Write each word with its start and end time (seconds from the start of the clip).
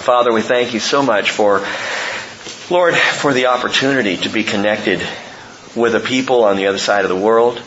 Father, 0.00 0.32
we 0.32 0.40
thank 0.40 0.72
you 0.72 0.80
so 0.80 1.02
much 1.02 1.30
for, 1.30 1.62
Lord, 2.70 2.94
for 2.94 3.34
the 3.34 3.46
opportunity 3.46 4.16
to 4.16 4.30
be 4.30 4.44
connected 4.44 5.06
with 5.76 5.94
a 5.94 6.00
people 6.00 6.44
on 6.44 6.56
the 6.56 6.68
other 6.68 6.78
side 6.78 7.04
of 7.04 7.10
the 7.10 7.16
world. 7.16 7.58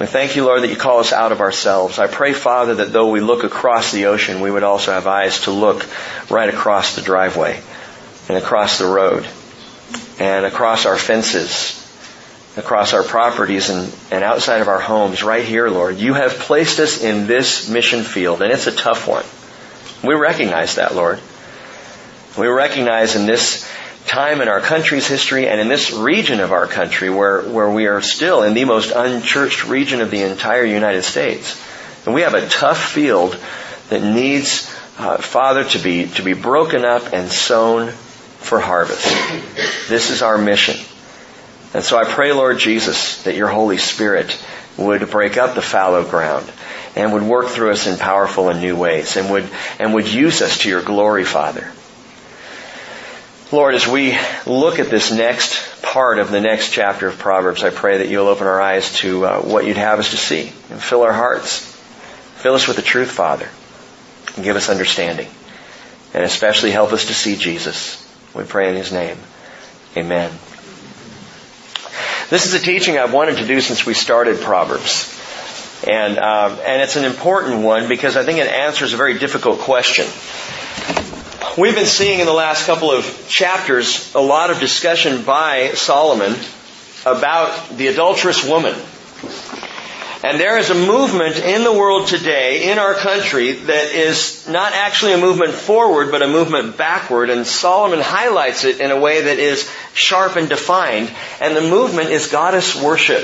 We 0.00 0.06
thank 0.06 0.34
you, 0.34 0.44
Lord, 0.44 0.62
that 0.62 0.70
you 0.70 0.76
call 0.76 0.98
us 0.98 1.12
out 1.12 1.30
of 1.30 1.40
ourselves. 1.40 2.00
I 2.00 2.08
pray, 2.08 2.32
Father, 2.32 2.74
that 2.74 2.92
though 2.92 3.10
we 3.10 3.20
look 3.20 3.44
across 3.44 3.92
the 3.92 4.06
ocean, 4.06 4.40
we 4.40 4.50
would 4.50 4.64
also 4.64 4.90
have 4.90 5.06
eyes 5.06 5.42
to 5.42 5.52
look 5.52 5.86
right 6.28 6.52
across 6.52 6.96
the 6.96 7.02
driveway 7.02 7.62
and 8.28 8.36
across 8.36 8.78
the 8.78 8.86
road 8.86 9.24
and 10.18 10.44
across 10.44 10.84
our 10.84 10.98
fences, 10.98 11.80
across 12.56 12.92
our 12.92 13.04
properties 13.04 13.70
and, 13.70 13.94
and 14.10 14.24
outside 14.24 14.62
of 14.62 14.68
our 14.68 14.80
homes 14.80 15.22
right 15.22 15.44
here, 15.44 15.68
Lord. 15.68 15.96
You 15.96 16.14
have 16.14 16.32
placed 16.32 16.80
us 16.80 17.00
in 17.00 17.28
this 17.28 17.68
mission 17.68 18.02
field 18.02 18.42
and 18.42 18.50
it's 18.52 18.66
a 18.66 18.74
tough 18.74 19.06
one. 19.06 19.24
We 20.02 20.14
recognize 20.20 20.74
that, 20.74 20.96
Lord. 20.96 21.20
We 22.36 22.46
recognize 22.48 23.16
in 23.16 23.26
this 23.26 23.68
time 24.06 24.40
in 24.40 24.48
our 24.48 24.60
country's 24.60 25.06
history 25.06 25.48
and 25.48 25.60
in 25.60 25.68
this 25.68 25.92
region 25.92 26.40
of 26.40 26.52
our 26.52 26.66
country 26.66 27.10
where, 27.10 27.42
where 27.42 27.70
we 27.70 27.86
are 27.86 28.00
still 28.00 28.42
in 28.42 28.54
the 28.54 28.64
most 28.64 28.90
unchurched 28.90 29.66
region 29.66 30.00
of 30.00 30.10
the 30.10 30.22
entire 30.22 30.64
United 30.64 31.02
States. 31.02 31.60
And 32.04 32.14
we 32.14 32.22
have 32.22 32.34
a 32.34 32.48
tough 32.48 32.92
field 32.92 33.36
that 33.88 34.02
needs, 34.02 34.72
uh, 34.98 35.18
Father, 35.18 35.64
to 35.64 35.78
be, 35.78 36.06
to 36.06 36.22
be 36.22 36.34
broken 36.34 36.84
up 36.84 37.12
and 37.12 37.30
sown 37.30 37.90
for 37.90 38.60
harvest. 38.60 39.04
This 39.88 40.10
is 40.10 40.22
our 40.22 40.38
mission. 40.38 40.76
And 41.74 41.82
so 41.82 41.98
I 41.98 42.04
pray, 42.04 42.32
Lord 42.32 42.58
Jesus, 42.58 43.24
that 43.24 43.34
your 43.34 43.48
Holy 43.48 43.76
Spirit 43.76 44.40
would 44.76 45.10
break 45.10 45.36
up 45.36 45.54
the 45.54 45.62
fallow 45.62 46.08
ground 46.08 46.50
and 46.94 47.12
would 47.12 47.22
work 47.22 47.48
through 47.48 47.72
us 47.72 47.86
in 47.86 47.98
powerful 47.98 48.48
and 48.48 48.60
new 48.60 48.76
ways 48.76 49.16
and 49.16 49.30
would, 49.30 49.48
and 49.78 49.94
would 49.94 50.06
use 50.06 50.42
us 50.42 50.58
to 50.58 50.68
your 50.68 50.82
glory, 50.82 51.24
Father. 51.24 51.70
Lord, 53.52 53.76
as 53.76 53.86
we 53.86 54.18
look 54.44 54.80
at 54.80 54.90
this 54.90 55.12
next 55.12 55.80
part 55.80 56.18
of 56.18 56.32
the 56.32 56.40
next 56.40 56.72
chapter 56.72 57.06
of 57.06 57.16
Proverbs, 57.16 57.62
I 57.62 57.70
pray 57.70 57.98
that 57.98 58.08
you'll 58.08 58.26
open 58.26 58.48
our 58.48 58.60
eyes 58.60 58.92
to 58.96 59.24
uh, 59.24 59.40
what 59.40 59.64
you'd 59.64 59.76
have 59.76 60.00
us 60.00 60.10
to 60.10 60.16
see 60.16 60.52
and 60.68 60.82
fill 60.82 61.02
our 61.02 61.12
hearts. 61.12 61.60
Fill 62.38 62.54
us 62.54 62.66
with 62.66 62.74
the 62.74 62.82
truth, 62.82 63.12
Father, 63.12 63.48
and 64.34 64.44
give 64.44 64.56
us 64.56 64.68
understanding. 64.68 65.28
And 66.12 66.24
especially 66.24 66.72
help 66.72 66.92
us 66.92 67.06
to 67.06 67.14
see 67.14 67.36
Jesus. 67.36 68.04
We 68.34 68.42
pray 68.42 68.68
in 68.68 68.74
His 68.74 68.90
name. 68.90 69.16
Amen. 69.96 70.32
This 72.30 72.46
is 72.46 72.54
a 72.54 72.58
teaching 72.58 72.98
I've 72.98 73.12
wanted 73.12 73.36
to 73.36 73.46
do 73.46 73.60
since 73.60 73.86
we 73.86 73.94
started 73.94 74.40
Proverbs. 74.40 75.12
And, 75.86 76.18
um, 76.18 76.58
and 76.66 76.82
it's 76.82 76.96
an 76.96 77.04
important 77.04 77.62
one 77.62 77.88
because 77.88 78.16
I 78.16 78.24
think 78.24 78.40
it 78.40 78.48
answers 78.48 78.92
a 78.92 78.96
very 78.96 79.16
difficult 79.20 79.60
question. 79.60 80.06
We've 81.58 81.74
been 81.74 81.86
seeing 81.86 82.20
in 82.20 82.26
the 82.26 82.34
last 82.34 82.66
couple 82.66 82.90
of 82.90 83.28
chapters 83.30 84.14
a 84.14 84.20
lot 84.20 84.50
of 84.50 84.60
discussion 84.60 85.22
by 85.24 85.70
Solomon 85.70 86.36
about 87.06 87.70
the 87.70 87.86
adulterous 87.86 88.46
woman. 88.46 88.74
And 90.22 90.38
there 90.38 90.58
is 90.58 90.68
a 90.68 90.74
movement 90.74 91.36
in 91.38 91.64
the 91.64 91.72
world 91.72 92.08
today, 92.08 92.70
in 92.70 92.78
our 92.78 92.92
country, 92.92 93.52
that 93.52 93.94
is 93.94 94.46
not 94.46 94.74
actually 94.74 95.14
a 95.14 95.18
movement 95.18 95.54
forward, 95.54 96.10
but 96.10 96.20
a 96.20 96.28
movement 96.28 96.76
backward. 96.76 97.30
And 97.30 97.46
Solomon 97.46 98.00
highlights 98.00 98.64
it 98.64 98.78
in 98.78 98.90
a 98.90 99.00
way 99.00 99.22
that 99.22 99.38
is 99.38 99.66
sharp 99.94 100.36
and 100.36 100.50
defined. 100.50 101.10
And 101.40 101.56
the 101.56 101.62
movement 101.62 102.10
is 102.10 102.26
goddess 102.26 102.76
worship. 102.76 103.22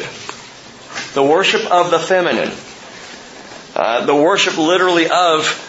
The 1.13 1.23
worship 1.23 1.71
of 1.71 1.91
the 1.91 1.99
feminine. 1.99 2.53
Uh, 3.77 4.07
the 4.07 4.17
worship 4.17 4.57
literally 4.57 5.11
of 5.11 5.69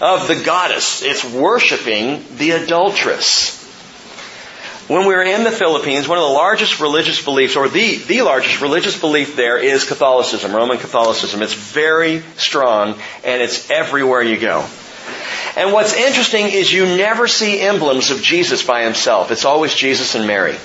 of 0.00 0.28
the 0.28 0.36
goddess. 0.36 1.02
It's 1.02 1.24
worshiping 1.24 2.24
the 2.36 2.52
adulteress. 2.52 3.56
When 4.88 5.06
we 5.06 5.14
were 5.14 5.22
in 5.22 5.44
the 5.44 5.50
Philippines, 5.50 6.08
one 6.08 6.16
of 6.16 6.24
the 6.24 6.30
largest 6.30 6.80
religious 6.80 7.22
beliefs, 7.22 7.56
or 7.56 7.68
the, 7.68 7.96
the 7.96 8.22
largest 8.22 8.62
religious 8.62 8.98
belief 8.98 9.36
there 9.36 9.58
is 9.58 9.84
Catholicism, 9.86 10.54
Roman 10.54 10.78
Catholicism. 10.78 11.42
It's 11.42 11.52
very 11.52 12.22
strong 12.36 12.98
and 13.22 13.42
it's 13.42 13.70
everywhere 13.70 14.22
you 14.22 14.38
go. 14.38 14.66
And 15.56 15.72
what's 15.72 15.92
interesting 15.92 16.46
is 16.46 16.72
you 16.72 16.86
never 16.86 17.28
see 17.28 17.60
emblems 17.60 18.10
of 18.10 18.22
Jesus 18.22 18.62
by 18.62 18.84
himself. 18.84 19.30
It's 19.30 19.44
always 19.44 19.74
Jesus 19.74 20.14
and 20.14 20.26
Mary. 20.26 20.56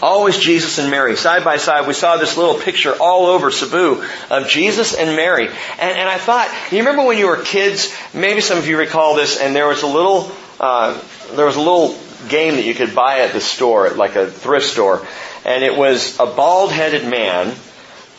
Always 0.00 0.38
Jesus 0.38 0.78
and 0.78 0.90
Mary, 0.90 1.16
side 1.16 1.42
by 1.42 1.56
side. 1.56 1.88
We 1.88 1.92
saw 1.92 2.18
this 2.18 2.36
little 2.36 2.54
picture 2.54 2.94
all 3.00 3.26
over 3.26 3.50
Cebu 3.50 4.04
of 4.30 4.48
Jesus 4.48 4.94
and 4.94 5.16
Mary. 5.16 5.48
And, 5.48 5.98
and 5.98 6.08
I 6.08 6.18
thought, 6.18 6.48
you 6.70 6.78
remember 6.78 7.04
when 7.04 7.18
you 7.18 7.26
were 7.26 7.42
kids, 7.42 7.92
maybe 8.14 8.40
some 8.40 8.58
of 8.58 8.68
you 8.68 8.78
recall 8.78 9.16
this, 9.16 9.40
and 9.40 9.56
there 9.56 9.66
was 9.66 9.82
a 9.82 9.88
little, 9.88 10.30
uh, 10.60 11.00
there 11.34 11.46
was 11.46 11.56
a 11.56 11.60
little 11.60 11.98
game 12.28 12.54
that 12.54 12.64
you 12.64 12.74
could 12.74 12.94
buy 12.94 13.20
at 13.20 13.32
the 13.32 13.40
store, 13.40 13.90
like 13.90 14.14
a 14.14 14.30
thrift 14.30 14.66
store, 14.66 15.04
and 15.44 15.64
it 15.64 15.76
was 15.76 16.16
a 16.20 16.26
bald-headed 16.26 17.08
man, 17.08 17.54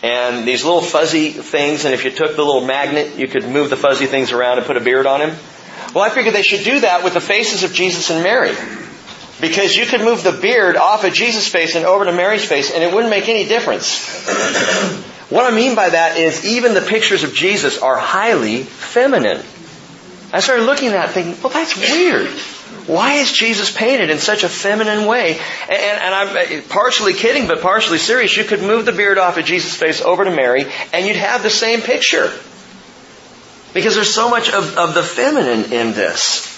and 0.03 0.45
these 0.45 0.65
little 0.65 0.81
fuzzy 0.81 1.31
things, 1.31 1.85
and 1.85 1.93
if 1.93 2.03
you 2.03 2.11
took 2.11 2.35
the 2.35 2.43
little 2.43 2.65
magnet, 2.65 3.17
you 3.17 3.27
could 3.29 3.47
move 3.47 3.69
the 3.69 3.77
fuzzy 3.77 4.05
things 4.05 4.33
around 4.33 4.57
and 4.57 4.67
put 4.67 4.75
a 4.75 4.81
beard 4.81 5.05
on 5.05 5.21
him. 5.21 5.37
Well, 5.93 6.03
I 6.03 6.09
figured 6.09 6.35
they 6.35 6.43
should 6.43 6.65
do 6.65 6.81
that 6.81 7.05
with 7.05 7.13
the 7.13 7.21
faces 7.21 7.63
of 7.63 7.73
Jesus 7.73 8.09
and 8.09 8.21
Mary. 8.21 8.53
Because 9.41 9.75
you 9.75 9.85
could 9.85 10.01
move 10.01 10.23
the 10.23 10.33
beard 10.33 10.75
off 10.75 11.03
of 11.03 11.13
Jesus' 11.13 11.47
face 11.47 11.75
and 11.75 11.85
over 11.85 12.05
to 12.05 12.11
Mary's 12.11 12.45
face 12.45 12.71
and 12.71 12.83
it 12.83 12.93
wouldn't 12.93 13.09
make 13.09 13.29
any 13.29 13.45
difference. 13.45 14.05
what 15.29 15.51
I 15.51 15.55
mean 15.55 15.75
by 15.75 15.89
that 15.89 16.17
is 16.17 16.45
even 16.45 16.73
the 16.73 16.81
pictures 16.81 17.23
of 17.23 17.33
Jesus 17.33 17.81
are 17.81 17.97
highly 17.97 18.63
feminine. 18.63 19.41
I 20.31 20.41
started 20.41 20.65
looking 20.65 20.89
at 20.89 20.93
that 20.93 21.11
thinking, 21.11 21.41
well 21.41 21.53
that's 21.53 21.77
weird. 21.77 22.29
Why 22.89 23.13
is 23.13 23.31
Jesus 23.31 23.71
painted 23.71 24.09
in 24.09 24.17
such 24.17 24.43
a 24.43 24.49
feminine 24.49 25.05
way? 25.05 25.39
And, 25.69 25.71
and, 25.71 26.15
I'm 26.15 26.35
uh, 26.35 26.61
partially 26.69 27.13
kidding, 27.13 27.47
but 27.47 27.61
partially 27.61 27.99
serious. 27.99 28.35
You 28.35 28.43
could 28.43 28.63
move 28.63 28.85
the 28.85 28.91
beard 28.91 29.19
off 29.19 29.37
of 29.37 29.45
Jesus' 29.45 29.75
face 29.75 30.01
over 30.01 30.23
to 30.23 30.31
Mary, 30.31 30.65
and 30.91 31.05
you'd 31.05 31.15
have 31.15 31.43
the 31.43 31.51
same 31.51 31.81
picture. 31.81 32.31
Because 33.75 33.93
there's 33.93 34.11
so 34.11 34.31
much 34.31 34.49
of, 34.51 34.75
of 34.75 34.95
the 34.95 35.03
feminine 35.03 35.71
in 35.71 35.93
this. 35.93 36.48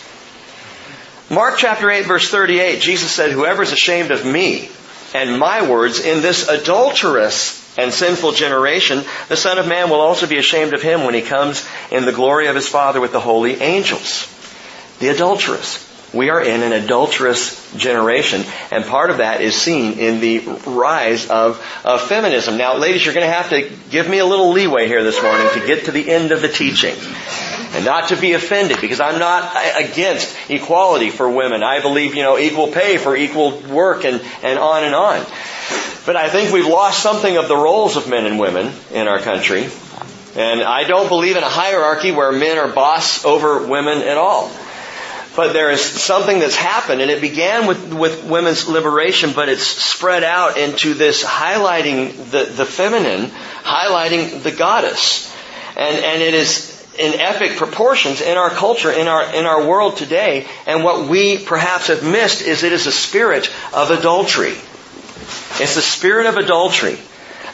Mark 1.32 1.56
chapter 1.58 1.90
8 1.90 2.08
verse 2.08 2.30
38, 2.30 2.82
Jesus 2.82 3.10
said, 3.10 3.32
whoever 3.32 3.64
is 3.64 3.72
ashamed 3.72 4.12
of 4.12 4.26
me 4.26 4.70
and 5.14 5.40
my 5.40 5.70
words 5.70 6.02
in 6.02 6.22
this 6.22 6.50
adulterous 6.50 7.58
and 7.78 7.94
sinful 7.94 8.34
generation, 8.34 9.06
the 9.30 9.38
Son 9.38 9.58
of 9.58 9.66
Man 9.66 9.90
will 9.90 10.02
also 10.02 10.28
be 10.28 10.38
ashamed 10.38 10.74
of 10.74 10.82
him 10.82 11.06
when 11.06 11.14
he 11.14 11.22
comes 11.22 11.66
in 11.90 12.04
the 12.04 12.12
glory 12.12 12.48
of 12.48 12.56
his 12.56 12.68
Father 12.68 13.00
with 13.00 13.14
the 13.14 13.22
holy 13.22 13.62
angels. 13.62 14.28
The 15.00 15.08
adulterous. 15.08 15.88
We 16.14 16.30
are 16.30 16.42
in 16.42 16.64
an 16.64 16.74
adulterous 16.74 17.74
generation, 17.78 18.44
and 18.70 18.84
part 18.84 19.10
of 19.10 19.20
that 19.20 19.40
is 19.40 19.56
seen 19.56 20.00
in 20.00 20.20
the 20.20 20.40
rise 20.68 21.30
of, 21.30 21.66
of 21.86 22.02
feminism. 22.02 22.58
Now, 22.58 22.76
ladies, 22.76 23.06
you're 23.06 23.14
going 23.14 23.26
to 23.26 23.34
have 23.34 23.52
to 23.52 23.72
give 23.90 24.10
me 24.10 24.18
a 24.18 24.26
little 24.26 24.52
leeway 24.52 24.88
here 24.88 25.06
this 25.06 25.24
morning 25.24 25.48
to 25.54 25.66
get 25.66 25.86
to 25.86 25.94
the 25.94 26.10
end 26.10 26.34
of 26.34 26.42
the 26.42 26.50
teaching. 26.50 26.96
And 27.74 27.86
not 27.86 28.10
to 28.10 28.18
be 28.18 28.34
offended, 28.34 28.82
because 28.82 29.00
I'm 29.00 29.18
not 29.18 29.56
against 29.78 30.36
equality 30.50 31.10
for 31.10 31.30
women. 31.30 31.64
I 31.64 31.82
believe, 31.82 32.16
you 32.16 32.24
know, 32.24 32.38
equal 32.38 32.68
pay 32.68 32.98
for 32.98 33.16
equal 33.16 33.60
work 33.62 34.04
and, 34.04 34.22
and 34.44 34.60
on 34.60 34.84
and 34.84 34.94
on. 34.94 35.26
But 36.06 36.16
I 36.16 36.30
think 36.30 36.52
we've 36.52 36.68
lost 36.68 37.02
something 37.02 37.38
of 37.38 37.48
the 37.48 37.56
roles 37.56 37.96
of 37.96 38.10
men 38.10 38.26
and 38.26 38.40
women 38.40 38.74
in 38.92 39.08
our 39.08 39.20
country. 39.20 39.70
And 40.36 40.62
I 40.62 40.84
don't 40.86 41.08
believe 41.08 41.38
in 41.38 41.44
a 41.44 41.50
hierarchy 41.50 42.12
where 42.12 42.32
men 42.32 42.58
are 42.58 42.70
boss 42.70 43.24
over 43.24 43.66
women 43.68 44.00
at 44.00 44.18
all. 44.18 44.52
But 45.36 45.54
there 45.54 45.72
is 45.72 45.82
something 45.82 46.40
that's 46.40 46.58
happened, 46.58 47.02
and 47.02 47.10
it 47.10 47.22
began 47.22 47.66
with, 47.66 47.94
with 47.94 48.26
women's 48.26 48.68
liberation, 48.68 49.32
but 49.34 49.48
it's 49.48 49.66
spread 49.66 50.26
out 50.26 50.58
into 50.58 50.94
this 50.94 51.24
highlighting 51.24 52.32
the, 52.32 52.44
the 52.44 52.66
feminine, 52.66 53.28
highlighting 53.64 54.44
the 54.44 54.52
goddess. 54.52 55.34
And, 55.78 56.04
and 56.04 56.22
it 56.22 56.34
is 56.34 56.71
in 56.98 57.20
epic 57.20 57.58
proportions 57.58 58.22
in 58.22 58.38
our 58.38 58.50
culture, 58.50 58.92
in 58.92 59.08
our, 59.08 59.24
in 59.34 59.46
our 59.46 59.66
world 59.66 59.98
today. 59.98 60.48
And 60.66 60.84
what 60.84 61.08
we 61.08 61.38
perhaps 61.38 61.88
have 61.88 62.04
missed 62.04 62.42
is 62.42 62.64
it 62.64 62.74
is 62.74 62.88
a 62.88 62.92
spirit 62.92 63.50
of 63.74 63.92
adultery. 63.92 64.56
It's 65.60 65.76
the 65.76 65.82
spirit 65.82 66.26
of 66.26 66.38
adultery. 66.38 66.98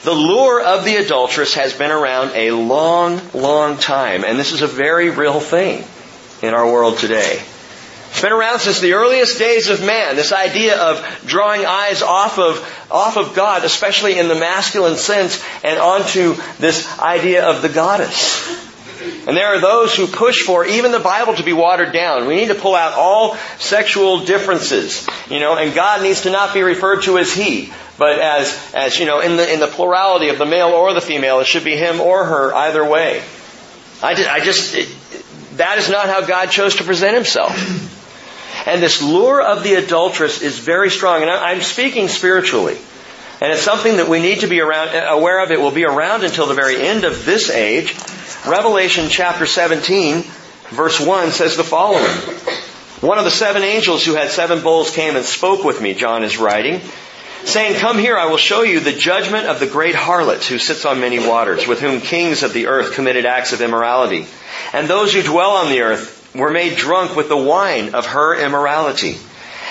The 0.03 0.13
lure 0.13 0.61
of 0.61 0.85
the 0.85 0.95
adulteress 0.95 1.55
has 1.55 1.73
been 1.73 1.91
around 1.91 2.31
a 2.35 2.51
long, 2.51 3.19
long 3.33 3.77
time, 3.77 4.23
and 4.23 4.39
this 4.39 4.53
is 4.53 4.61
a 4.61 4.67
very 4.67 5.09
real 5.09 5.39
thing 5.39 5.83
in 6.41 6.53
our 6.53 6.71
world 6.71 6.97
today. 6.97 7.41
It's 8.09 8.21
been 8.21 8.31
around 8.31 8.59
since 8.59 8.79
the 8.79 8.93
earliest 8.93 9.37
days 9.37 9.69
of 9.69 9.83
man. 9.83 10.15
This 10.15 10.31
idea 10.31 10.79
of 10.79 11.05
drawing 11.25 11.65
eyes 11.65 12.01
off 12.01 12.39
of, 12.39 12.87
off 12.89 13.17
of 13.17 13.35
God, 13.35 13.65
especially 13.65 14.17
in 14.17 14.27
the 14.27 14.35
masculine 14.35 14.95
sense, 14.95 15.43
and 15.63 15.77
onto 15.77 16.35
this 16.57 16.99
idea 16.99 17.45
of 17.47 17.61
the 17.61 17.69
goddess. 17.69 18.66
And 19.27 19.35
there 19.35 19.47
are 19.47 19.59
those 19.59 19.95
who 19.95 20.07
push 20.07 20.43
for 20.43 20.65
even 20.65 20.91
the 20.91 20.99
Bible 20.99 21.35
to 21.35 21.43
be 21.43 21.53
watered 21.53 21.93
down. 21.93 22.27
We 22.27 22.35
need 22.35 22.49
to 22.49 22.55
pull 22.55 22.75
out 22.75 22.93
all 22.93 23.35
sexual 23.57 24.25
differences, 24.25 25.07
you 25.29 25.39
know, 25.39 25.55
and 25.55 25.73
God 25.73 26.01
needs 26.01 26.21
to 26.21 26.31
not 26.31 26.53
be 26.53 26.61
referred 26.63 27.03
to 27.03 27.17
as 27.17 27.33
He, 27.33 27.71
but 27.97 28.19
as, 28.19 28.73
as, 28.73 28.99
you 28.99 29.05
know, 29.05 29.19
in 29.19 29.37
the, 29.37 29.51
in 29.51 29.59
the 29.59 29.67
plurality 29.67 30.29
of 30.29 30.37
the 30.37 30.45
male 30.45 30.69
or 30.69 30.93
the 30.93 31.01
female, 31.01 31.39
it 31.39 31.47
should 31.47 31.63
be 31.63 31.75
him 31.75 31.99
or 31.99 32.25
her 32.25 32.53
either 32.53 32.87
way. 32.87 33.23
I 34.03 34.13
just, 34.13 34.29
I 34.29 34.39
just 34.39 34.75
it, 34.75 34.89
that 35.57 35.79
is 35.79 35.89
not 35.89 36.07
how 36.07 36.21
God 36.21 36.51
chose 36.51 36.75
to 36.75 36.83
present 36.83 37.15
Himself. 37.15 37.55
And 38.67 38.81
this 38.81 39.01
lure 39.01 39.41
of 39.41 39.63
the 39.63 39.75
adulteress 39.75 40.41
is 40.41 40.59
very 40.59 40.89
strong. 40.89 41.21
And 41.21 41.31
I'm 41.31 41.61
speaking 41.61 42.07
spiritually. 42.07 42.77
And 43.39 43.51
it's 43.51 43.61
something 43.61 43.97
that 43.97 44.07
we 44.07 44.19
need 44.19 44.41
to 44.41 44.47
be 44.47 44.61
around, 44.61 44.89
uh, 44.89 45.07
aware 45.09 45.43
of. 45.43 45.51
It 45.51 45.59
will 45.59 45.71
be 45.71 45.85
around 45.85 46.23
until 46.23 46.47
the 46.47 46.53
very 46.53 46.81
end 46.81 47.03
of 47.03 47.23
this 47.23 47.49
age. 47.49 47.95
Revelation 48.47 49.09
chapter 49.09 49.45
17, 49.45 50.23
verse 50.69 51.05
1 51.05 51.31
says 51.31 51.57
the 51.57 51.65
following. 51.65 52.05
One 53.01 53.17
of 53.17 53.25
the 53.25 53.31
seven 53.31 53.61
angels 53.61 54.05
who 54.05 54.15
had 54.15 54.31
seven 54.31 54.61
bowls 54.61 54.89
came 54.89 55.17
and 55.17 55.25
spoke 55.25 55.65
with 55.65 55.81
me, 55.81 55.93
John 55.93 56.23
is 56.23 56.37
writing, 56.37 56.79
saying, 57.43 57.79
Come 57.79 57.97
here, 57.97 58.17
I 58.17 58.27
will 58.27 58.37
show 58.37 58.61
you 58.61 58.79
the 58.79 58.93
judgment 58.93 59.47
of 59.47 59.59
the 59.59 59.67
great 59.67 59.95
harlot 59.95 60.45
who 60.45 60.59
sits 60.59 60.85
on 60.85 61.01
many 61.01 61.19
waters, 61.19 61.67
with 61.67 61.81
whom 61.81 61.99
kings 61.99 62.41
of 62.41 62.53
the 62.53 62.67
earth 62.67 62.93
committed 62.93 63.25
acts 63.25 63.51
of 63.51 63.59
immorality. 63.59 64.27
And 64.71 64.87
those 64.87 65.13
who 65.13 65.23
dwell 65.23 65.51
on 65.51 65.69
the 65.69 65.81
earth 65.81 66.33
were 66.33 66.49
made 66.49 66.77
drunk 66.77 67.17
with 67.17 67.27
the 67.27 67.35
wine 67.35 67.95
of 67.95 68.05
her 68.05 68.33
immorality. 68.39 69.17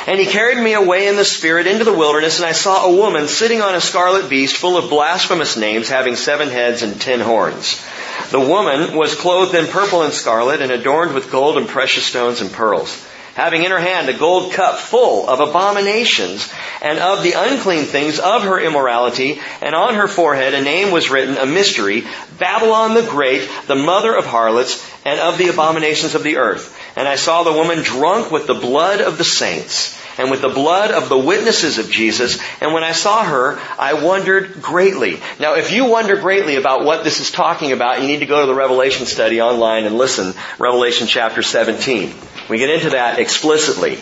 And 0.07 0.21
he 0.21 0.27
carried 0.27 0.63
me 0.63 0.75
away 0.75 1.09
in 1.09 1.17
the 1.17 1.25
Spirit 1.25 1.67
into 1.67 1.85
the 1.85 1.97
wilderness, 1.97 2.39
and 2.39 2.47
I 2.47 2.53
saw 2.53 2.85
a 2.85 2.95
woman 2.95 3.27
sitting 3.27 3.63
on 3.63 3.75
a 3.75 3.81
scarlet 3.81 4.29
beast 4.29 4.57
full 4.59 4.77
of 4.77 4.91
blasphemous 4.91 5.57
names, 5.57 5.89
having 5.89 6.15
seven 6.15 6.49
heads 6.49 6.83
and 6.83 7.01
ten 7.01 7.21
horns. 7.21 7.83
The 8.31 8.41
woman 8.41 8.97
was 8.97 9.15
clothed 9.15 9.55
in 9.55 9.67
purple 9.67 10.03
and 10.03 10.13
scarlet, 10.13 10.61
and 10.61 10.73
adorned 10.73 11.15
with 11.15 11.31
gold 11.31 11.57
and 11.57 11.69
precious 11.69 12.05
stones 12.05 12.41
and 12.41 12.53
pearls 12.53 13.05
having 13.37 13.65
in 13.65 13.71
her 13.71 13.79
hand 13.79 14.09
a 14.09 14.15
gold 14.15 14.51
cup 14.55 14.79
full 14.79 15.29
of 15.29 15.41
abominations 15.41 16.51
and 16.81 16.99
of 16.99 17.23
the 17.23 17.33
unclean 17.33 17.85
things 17.85 18.19
of 18.19 18.43
her 18.43 18.59
immorality, 18.59 19.39
and 19.61 19.75
on 19.75 19.95
her 19.95 20.09
forehead 20.09 20.55
a 20.55 20.63
name 20.63 20.91
was 20.91 21.11
written, 21.11 21.37
a 21.37 21.45
mystery, 21.45 22.03
Babylon 22.39 22.95
the 22.95 23.03
Great, 23.03 23.47
the 23.67 23.75
mother 23.75 24.17
of 24.17 24.25
harlots, 24.25 24.83
and 25.05 25.21
of 25.21 25.37
the 25.37 25.49
abominations 25.49 26.15
of 26.15 26.23
the 26.23 26.39
earth. 26.39 26.75
And 26.97 27.07
I 27.07 27.17
saw 27.17 27.43
the 27.43 27.53
woman 27.53 27.83
drunk 27.83 28.31
with 28.31 28.47
the 28.47 28.55
blood 28.55 29.03
of 29.03 29.19
the 29.19 29.25
saints 29.25 30.03
and 30.19 30.31
with 30.31 30.41
the 30.41 30.49
blood 30.49 30.91
of 30.91 31.09
the 31.09 31.19
witnesses 31.19 31.79
of 31.79 31.91
Jesus. 31.91 32.39
And 32.61 32.73
when 32.73 32.85
I 32.85 32.93
saw 32.93 33.25
her, 33.25 33.59
I 33.79 33.95
wondered 33.95 34.63
greatly. 34.63 35.21
Now, 35.39 35.55
if 35.55 35.73
you 35.73 35.87
wonder 35.87 36.17
greatly 36.17 36.57
about 36.57 36.85
what 36.85 37.05
this 37.05 37.21
is 37.21 37.31
talking 37.31 37.73
about, 37.73 38.01
you 38.01 38.07
need 38.07 38.21
to 38.21 38.27
go 38.27 38.41
to 38.41 38.47
the 38.47 38.55
Revelation 38.55 39.07
study 39.07 39.41
online 39.41 39.85
and 39.85 39.97
listen. 39.97 40.35
Revelation 40.59 41.07
chapter 41.07 41.43
17. 41.43 42.15
We 42.49 42.59
get 42.59 42.71
into 42.71 42.91
that 42.91 43.19
explicitly. 43.19 43.99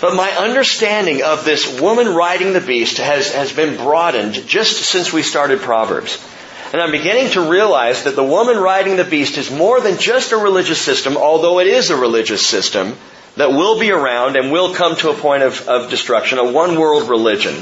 But 0.00 0.14
my 0.14 0.30
understanding 0.30 1.22
of 1.22 1.44
this 1.44 1.80
woman 1.80 2.14
riding 2.14 2.52
the 2.52 2.60
beast 2.60 2.98
has, 2.98 3.32
has 3.34 3.52
been 3.52 3.76
broadened 3.76 4.34
just 4.46 4.76
since 4.76 5.12
we 5.12 5.22
started 5.22 5.60
Proverbs. 5.60 6.24
And 6.72 6.80
I'm 6.80 6.92
beginning 6.92 7.32
to 7.32 7.50
realize 7.50 8.04
that 8.04 8.14
the 8.14 8.24
woman 8.24 8.58
riding 8.58 8.96
the 8.96 9.04
beast 9.04 9.38
is 9.38 9.50
more 9.50 9.80
than 9.80 9.98
just 9.98 10.32
a 10.32 10.36
religious 10.36 10.80
system, 10.80 11.16
although 11.16 11.58
it 11.60 11.66
is 11.66 11.90
a 11.90 11.96
religious 11.96 12.46
system 12.46 12.96
that 13.38 13.52
will 13.52 13.78
be 13.78 13.92
around 13.92 14.36
and 14.36 14.50
will 14.50 14.74
come 14.74 14.96
to 14.96 15.10
a 15.10 15.14
point 15.14 15.44
of, 15.44 15.66
of 15.68 15.90
destruction, 15.90 16.38
a 16.38 16.52
one 16.52 16.78
world 16.78 17.08
religion. 17.08 17.54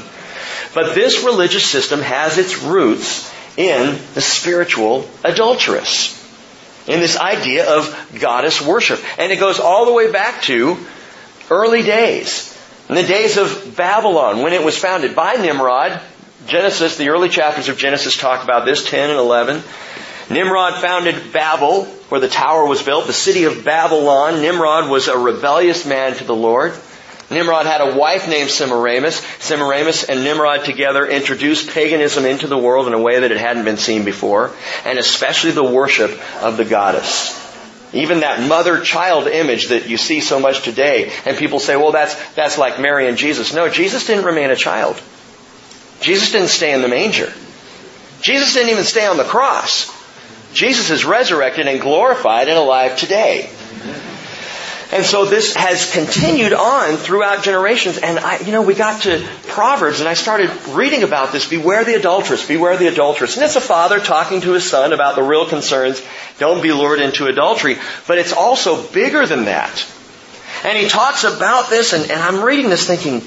But 0.74 0.94
this 0.94 1.22
religious 1.22 1.66
system 1.66 2.00
has 2.00 2.38
its 2.38 2.62
roots 2.62 3.32
in 3.58 3.98
the 4.14 4.22
spiritual 4.22 5.08
adulteress. 5.22 6.14
In 6.86 7.00
this 7.00 7.18
idea 7.18 7.68
of 7.76 8.18
goddess 8.18 8.60
worship. 8.62 9.00
And 9.18 9.30
it 9.30 9.40
goes 9.40 9.60
all 9.60 9.86
the 9.86 9.92
way 9.92 10.10
back 10.10 10.42
to 10.42 10.78
early 11.50 11.82
days. 11.82 12.52
In 12.88 12.94
the 12.94 13.02
days 13.02 13.36
of 13.36 13.74
Babylon, 13.76 14.42
when 14.42 14.52
it 14.52 14.64
was 14.64 14.78
founded 14.78 15.14
by 15.14 15.34
Nimrod, 15.34 16.00
Genesis, 16.46 16.96
the 16.96 17.08
early 17.08 17.28
chapters 17.28 17.68
of 17.68 17.76
Genesis 17.76 18.16
talk 18.16 18.44
about 18.44 18.64
this, 18.64 18.88
10 18.88 19.10
and 19.10 19.18
11. 19.18 19.62
Nimrod 20.30 20.80
founded 20.80 21.32
Babel, 21.32 21.86
where 22.08 22.20
the 22.20 22.28
tower 22.28 22.66
was 22.66 22.82
built, 22.82 23.06
the 23.06 23.12
city 23.12 23.44
of 23.44 23.64
Babylon. 23.64 24.40
Nimrod 24.40 24.90
was 24.90 25.08
a 25.08 25.18
rebellious 25.18 25.84
man 25.86 26.14
to 26.14 26.24
the 26.24 26.34
Lord. 26.34 26.72
Nimrod 27.28 27.66
had 27.66 27.80
a 27.80 27.96
wife 27.98 28.28
named 28.28 28.50
Semiramis. 28.50 29.16
Semiramis 29.40 30.04
and 30.04 30.22
Nimrod 30.22 30.64
together 30.64 31.04
introduced 31.04 31.70
paganism 31.70 32.24
into 32.24 32.46
the 32.46 32.58
world 32.58 32.86
in 32.86 32.94
a 32.94 33.00
way 33.00 33.20
that 33.20 33.32
it 33.32 33.38
hadn't 33.38 33.64
been 33.64 33.78
seen 33.78 34.04
before, 34.04 34.52
and 34.84 34.98
especially 34.98 35.50
the 35.50 35.64
worship 35.64 36.12
of 36.42 36.56
the 36.56 36.64
goddess. 36.64 37.42
Even 37.92 38.20
that 38.20 38.46
mother-child 38.48 39.26
image 39.26 39.68
that 39.68 39.88
you 39.88 39.96
see 39.96 40.20
so 40.20 40.38
much 40.38 40.62
today, 40.62 41.10
and 41.24 41.36
people 41.36 41.58
say, 41.58 41.76
well, 41.76 41.92
that's, 41.92 42.14
that's 42.34 42.58
like 42.58 42.80
Mary 42.80 43.08
and 43.08 43.16
Jesus. 43.16 43.52
No, 43.54 43.68
Jesus 43.68 44.06
didn't 44.06 44.24
remain 44.24 44.50
a 44.50 44.56
child. 44.56 45.00
Jesus 46.00 46.30
didn't 46.30 46.48
stay 46.48 46.72
in 46.72 46.82
the 46.82 46.88
manger. 46.88 47.32
Jesus 48.20 48.54
didn't 48.54 48.70
even 48.70 48.84
stay 48.84 49.06
on 49.06 49.16
the 49.16 49.24
cross. 49.24 49.90
Jesus 50.52 50.90
is 50.90 51.04
resurrected 51.04 51.66
and 51.66 51.80
glorified 51.80 52.48
and 52.48 52.56
alive 52.56 52.96
today. 52.96 53.50
And 54.92 55.04
so 55.04 55.24
this 55.24 55.54
has 55.56 55.90
continued 55.90 56.52
on 56.52 56.96
throughout 56.96 57.42
generations. 57.42 57.98
And 57.98 58.20
I, 58.20 58.38
you 58.38 58.52
know, 58.52 58.62
we 58.62 58.74
got 58.74 59.02
to 59.02 59.26
Proverbs 59.48 59.98
and 59.98 60.08
I 60.08 60.14
started 60.14 60.48
reading 60.68 61.02
about 61.02 61.32
this. 61.32 61.48
Beware 61.48 61.84
the 61.84 61.94
adulteress. 61.94 62.46
Beware 62.46 62.76
the 62.76 62.86
adulteress. 62.86 63.36
And 63.36 63.44
it's 63.44 63.56
a 63.56 63.60
father 63.60 63.98
talking 63.98 64.42
to 64.42 64.52
his 64.52 64.68
son 64.68 64.92
about 64.92 65.16
the 65.16 65.24
real 65.24 65.46
concerns. 65.46 66.00
Don't 66.38 66.62
be 66.62 66.72
lured 66.72 67.00
into 67.00 67.26
adultery. 67.26 67.76
But 68.06 68.18
it's 68.18 68.32
also 68.32 68.80
bigger 68.90 69.26
than 69.26 69.46
that. 69.46 69.86
And 70.64 70.78
he 70.78 70.88
talks 70.88 71.24
about 71.24 71.68
this 71.68 71.92
and, 71.92 72.08
and 72.08 72.22
I'm 72.22 72.44
reading 72.44 72.70
this 72.70 72.86
thinking, 72.86 73.22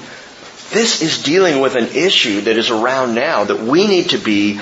this 0.70 1.02
is 1.02 1.22
dealing 1.22 1.60
with 1.60 1.74
an 1.74 1.88
issue 1.88 2.40
that 2.42 2.56
is 2.56 2.70
around 2.70 3.14
now 3.14 3.44
that 3.44 3.60
we 3.60 3.86
need 3.86 4.10
to 4.10 4.18
be 4.18 4.60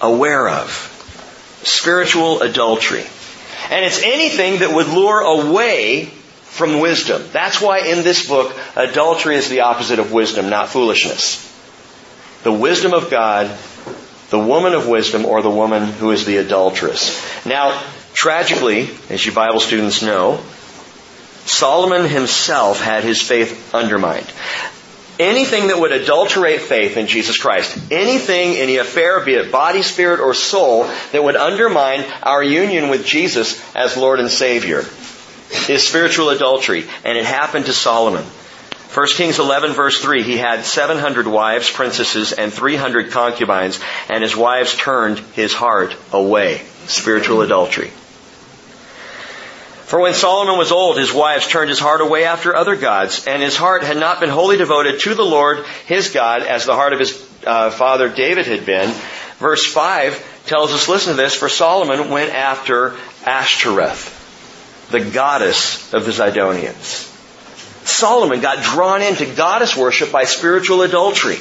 aware 0.00 0.48
of. 0.48 0.89
Spiritual 1.62 2.42
adultery. 2.42 3.04
And 3.70 3.84
it's 3.84 4.02
anything 4.02 4.60
that 4.60 4.72
would 4.72 4.88
lure 4.88 5.20
away 5.20 6.06
from 6.06 6.80
wisdom. 6.80 7.22
That's 7.32 7.60
why 7.60 7.80
in 7.80 8.02
this 8.02 8.26
book, 8.26 8.56
adultery 8.76 9.36
is 9.36 9.48
the 9.48 9.60
opposite 9.60 9.98
of 9.98 10.12
wisdom, 10.12 10.50
not 10.50 10.68
foolishness. 10.68 11.46
The 12.42 12.52
wisdom 12.52 12.92
of 12.92 13.10
God, 13.10 13.56
the 14.30 14.38
woman 14.38 14.74
of 14.74 14.88
wisdom, 14.88 15.24
or 15.24 15.42
the 15.42 15.50
woman 15.50 15.84
who 15.84 16.10
is 16.10 16.24
the 16.24 16.38
adulteress. 16.38 17.46
Now, 17.46 17.80
tragically, 18.12 18.90
as 19.08 19.24
you 19.24 19.32
Bible 19.32 19.60
students 19.60 20.02
know, 20.02 20.40
Solomon 21.44 22.08
himself 22.08 22.80
had 22.80 23.04
his 23.04 23.22
faith 23.22 23.74
undermined 23.74 24.30
anything 25.20 25.68
that 25.68 25.78
would 25.78 25.92
adulterate 25.92 26.62
faith 26.62 26.96
in 26.96 27.06
Jesus 27.06 27.38
Christ, 27.38 27.78
anything, 27.90 28.56
any 28.56 28.78
affair, 28.78 29.24
be 29.24 29.34
it 29.34 29.52
body, 29.52 29.82
spirit, 29.82 30.20
or 30.20 30.34
soul, 30.34 30.90
that 31.12 31.22
would 31.22 31.36
undermine 31.36 32.04
our 32.22 32.42
union 32.42 32.88
with 32.88 33.04
Jesus 33.04 33.62
as 33.76 33.96
Lord 33.96 34.18
and 34.18 34.30
Savior, 34.30 34.84
is 35.68 35.86
spiritual 35.86 36.30
adultery. 36.30 36.84
And 37.04 37.18
it 37.18 37.26
happened 37.26 37.66
to 37.66 37.72
Solomon. 37.72 38.24
1 38.24 39.06
Kings 39.08 39.38
11 39.38 39.72
verse 39.72 40.00
3, 40.00 40.24
he 40.24 40.36
had 40.36 40.64
700 40.64 41.26
wives, 41.26 41.70
princesses, 41.70 42.32
and 42.32 42.52
300 42.52 43.12
concubines, 43.12 43.78
and 44.08 44.22
his 44.22 44.34
wives 44.34 44.76
turned 44.76 45.18
his 45.34 45.54
heart 45.54 45.94
away. 46.12 46.62
Spiritual 46.86 47.42
adultery. 47.42 47.92
For 49.90 49.98
when 49.98 50.14
Solomon 50.14 50.56
was 50.56 50.70
old, 50.70 50.98
his 50.98 51.12
wives 51.12 51.48
turned 51.48 51.68
his 51.68 51.80
heart 51.80 52.00
away 52.00 52.24
after 52.24 52.54
other 52.54 52.76
gods, 52.76 53.26
and 53.26 53.42
his 53.42 53.56
heart 53.56 53.82
had 53.82 53.96
not 53.96 54.20
been 54.20 54.30
wholly 54.30 54.56
devoted 54.56 55.00
to 55.00 55.16
the 55.16 55.24
Lord 55.24 55.66
his 55.86 56.10
God 56.10 56.42
as 56.42 56.64
the 56.64 56.76
heart 56.76 56.92
of 56.92 57.00
his 57.00 57.28
uh, 57.44 57.70
father 57.70 58.08
David 58.08 58.46
had 58.46 58.64
been. 58.64 58.94
Verse 59.38 59.66
5 59.66 60.44
tells 60.46 60.70
us, 60.70 60.88
listen 60.88 61.16
to 61.16 61.20
this, 61.20 61.34
for 61.34 61.48
Solomon 61.48 62.08
went 62.08 62.32
after 62.32 62.94
Ashtoreth, 63.26 64.86
the 64.92 65.00
goddess 65.00 65.92
of 65.92 66.04
the 66.04 66.12
Zidonians. 66.12 67.08
Solomon 67.84 68.40
got 68.40 68.62
drawn 68.62 69.02
into 69.02 69.26
goddess 69.26 69.76
worship 69.76 70.12
by 70.12 70.22
spiritual 70.22 70.82
adultery. 70.82 71.38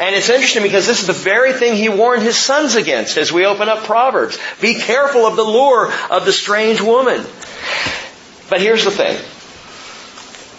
And 0.00 0.16
it's 0.16 0.30
interesting 0.30 0.64
because 0.64 0.88
this 0.88 1.00
is 1.00 1.06
the 1.06 1.12
very 1.12 1.52
thing 1.52 1.76
he 1.76 1.88
warned 1.88 2.24
his 2.24 2.36
sons 2.36 2.74
against 2.74 3.16
as 3.16 3.30
we 3.30 3.46
open 3.46 3.68
up 3.68 3.84
Proverbs. 3.84 4.36
Be 4.60 4.74
careful 4.74 5.26
of 5.26 5.36
the 5.36 5.44
lure 5.44 5.92
of 6.10 6.24
the 6.24 6.32
strange 6.32 6.80
woman. 6.80 7.24
But 8.48 8.60
here's 8.60 8.84
the 8.84 8.90
thing. 8.90 9.16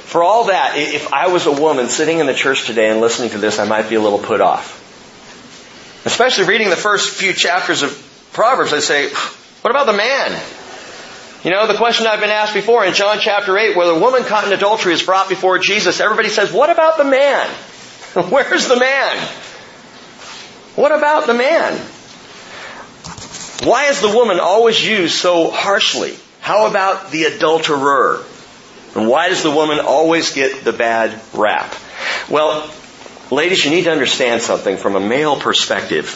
For 0.10 0.24
all 0.24 0.46
that, 0.46 0.74
if 0.78 1.14
I 1.14 1.28
was 1.28 1.46
a 1.46 1.52
woman 1.52 1.88
sitting 1.88 2.20
in 2.20 2.26
the 2.26 2.34
church 2.34 2.66
today 2.66 2.90
and 2.90 3.00
listening 3.00 3.30
to 3.32 3.38
this, 3.38 3.60
I 3.60 3.66
might 3.66 3.90
be 3.90 3.96
a 3.96 4.02
little 4.02 4.20
put 4.20 4.42
off. 4.42 4.76
Especially 6.06 6.46
reading 6.46 6.70
the 6.70 6.76
first 6.76 7.16
few 7.16 7.34
chapters 7.34 7.84
of 7.84 7.92
Proverbs, 8.34 8.74
I 8.74 8.80
say, 8.80 9.10
what 9.62 9.72
about 9.72 9.86
the 9.86 9.94
man? 9.94 10.40
You 11.44 11.52
know, 11.52 11.68
the 11.68 11.76
question 11.76 12.08
I've 12.08 12.20
been 12.20 12.30
asked 12.30 12.54
before 12.54 12.86
in 12.86 12.94
John 12.94 13.20
chapter 13.20 13.58
8, 13.58 13.76
where 13.76 13.88
the 13.88 14.00
woman 14.00 14.24
caught 14.24 14.46
in 14.46 14.54
adultery 14.54 14.94
is 14.94 15.04
brought 15.04 15.30
before 15.30 15.60
Jesus, 15.60 16.00
everybody 16.00 16.30
says, 16.30 16.52
what 16.52 16.70
about 16.70 16.98
the 16.98 17.06
man? 17.06 17.48
Where's 18.30 18.68
the 18.68 18.78
man? 18.78 19.18
What 20.76 20.92
about 20.92 21.28
the 21.28 21.34
man? 21.34 21.78
Why 23.64 23.90
is 23.90 24.02
the 24.02 24.10
woman 24.10 24.40
always 24.40 24.84
used 24.84 25.16
so 25.16 25.52
harshly? 25.52 26.16
How 26.50 26.66
about 26.66 27.12
the 27.12 27.26
adulterer? 27.26 28.26
And 28.96 29.08
why 29.08 29.30
does 29.30 29.44
the 29.44 29.52
woman 29.52 29.80
always 29.80 30.34
get 30.34 30.64
the 30.64 30.74
bad 30.74 31.22
rap? 31.32 31.76
Well, 32.28 32.74
ladies, 33.30 33.64
you 33.64 33.70
need 33.70 33.84
to 33.84 33.92
understand 33.92 34.42
something 34.42 34.78
from 34.78 34.96
a 34.96 35.00
male 35.00 35.40
perspective. 35.40 36.10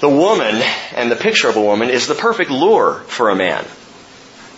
The 0.00 0.08
woman 0.08 0.60
and 0.96 1.08
the 1.08 1.14
picture 1.14 1.48
of 1.48 1.54
a 1.54 1.60
woman 1.60 1.88
is 1.88 2.08
the 2.08 2.16
perfect 2.16 2.50
lure 2.50 2.94
for 3.06 3.30
a 3.30 3.36
man. 3.36 3.64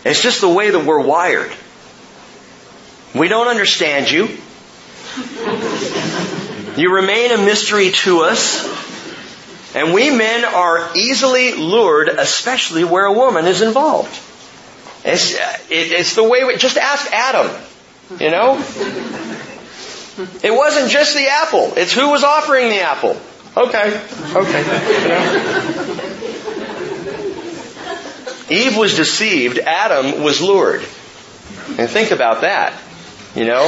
It's 0.03 0.23
just 0.23 0.41
the 0.41 0.49
way 0.49 0.71
that 0.71 0.83
we're 0.83 1.07
wired. 1.07 1.53
We 3.15 3.29
don't 3.29 3.49
understand 3.49 4.11
you. 4.11 4.29
You 6.81 6.95
remain 6.95 7.33
a 7.33 7.37
mystery 7.37 7.91
to 7.91 8.21
us. 8.21 8.65
And 9.75 9.95
we 9.95 10.11
men 10.11 10.45
are 10.45 10.91
easily 10.95 11.55
lured, 11.55 12.09
especially 12.09 12.85
where 12.85 13.07
a 13.07 13.13
woman 13.13 13.47
is 13.47 13.63
involved. 13.63 14.13
It's, 15.05 15.35
uh, 15.35 15.59
it's 15.71 16.15
the 16.15 16.23
way 16.23 16.45
we, 16.45 16.57
just 16.57 16.77
ask 16.77 17.11
Adam, 17.13 17.51
you 18.21 18.31
know? 18.31 18.59
It 20.43 20.53
wasn't 20.53 20.91
just 20.91 21.15
the 21.15 21.27
apple. 21.29 21.73
It's 21.77 21.93
who 21.93 22.11
was 22.11 22.23
offering 22.23 22.69
the 22.69 22.81
apple. 22.81 23.19
Okay, 23.57 24.01
okay. 24.35 24.63
You 25.03 25.09
know? 25.09 26.13
Eve 28.51 28.77
was 28.77 28.95
deceived. 28.95 29.59
Adam 29.59 30.23
was 30.23 30.41
lured. 30.43 30.83
And 31.79 31.89
think 31.89 32.11
about 32.11 32.43
that. 32.43 32.79
You 33.35 33.47
know, 33.47 33.67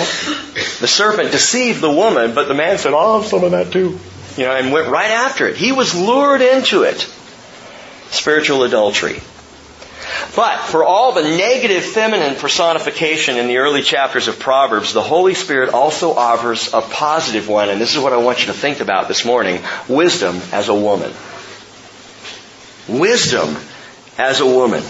the 0.81 0.87
serpent 0.87 1.31
deceived 1.33 1.81
the 1.81 1.91
woman, 1.91 2.35
but 2.35 2.49
the 2.49 2.55
man 2.55 2.77
said, 2.77 2.93
"Oh, 2.93 2.99
I'll 2.99 3.21
have 3.23 3.31
some 3.31 3.45
of 3.45 3.53
that 3.53 3.73
too." 3.73 3.99
You 4.37 4.45
know, 4.45 4.53
and 4.53 4.73
went 4.73 4.89
right 4.89 5.11
after 5.11 5.47
it. 5.47 5.57
He 5.57 5.73
was 5.73 5.95
lured 5.95 6.41
into 6.41 6.83
it. 6.83 7.01
Spiritual 8.11 8.65
adultery. 8.65 9.21
But 10.37 10.59
for 10.59 10.85
all 10.85 11.13
the 11.13 11.23
negative 11.23 11.85
feminine 11.85 12.35
personification 12.37 13.37
in 13.37 13.47
the 13.47 13.59
early 13.59 13.83
chapters 13.83 14.27
of 14.27 14.39
Proverbs, 14.39 14.93
the 14.93 15.03
Holy 15.03 15.35
Spirit 15.35 15.73
also 15.73 16.13
offers 16.13 16.75
a 16.75 16.81
positive 16.81 17.49
one, 17.49 17.71
and 17.71 17.81
this 17.81 17.95
is 17.95 18.03
what 18.03 18.13
I 18.13 18.17
want 18.17 18.41
you 18.41 18.47
to 18.47 18.53
think 18.53 18.81
about 18.81 19.07
this 19.07 19.25
morning. 19.25 19.63
Wisdom 19.89 20.41
as 20.53 20.69
a 20.69 20.75
woman. 20.75 21.13
Wisdom 22.89 23.57
as 24.19 24.41
a 24.41 24.47
woman. 24.47 24.83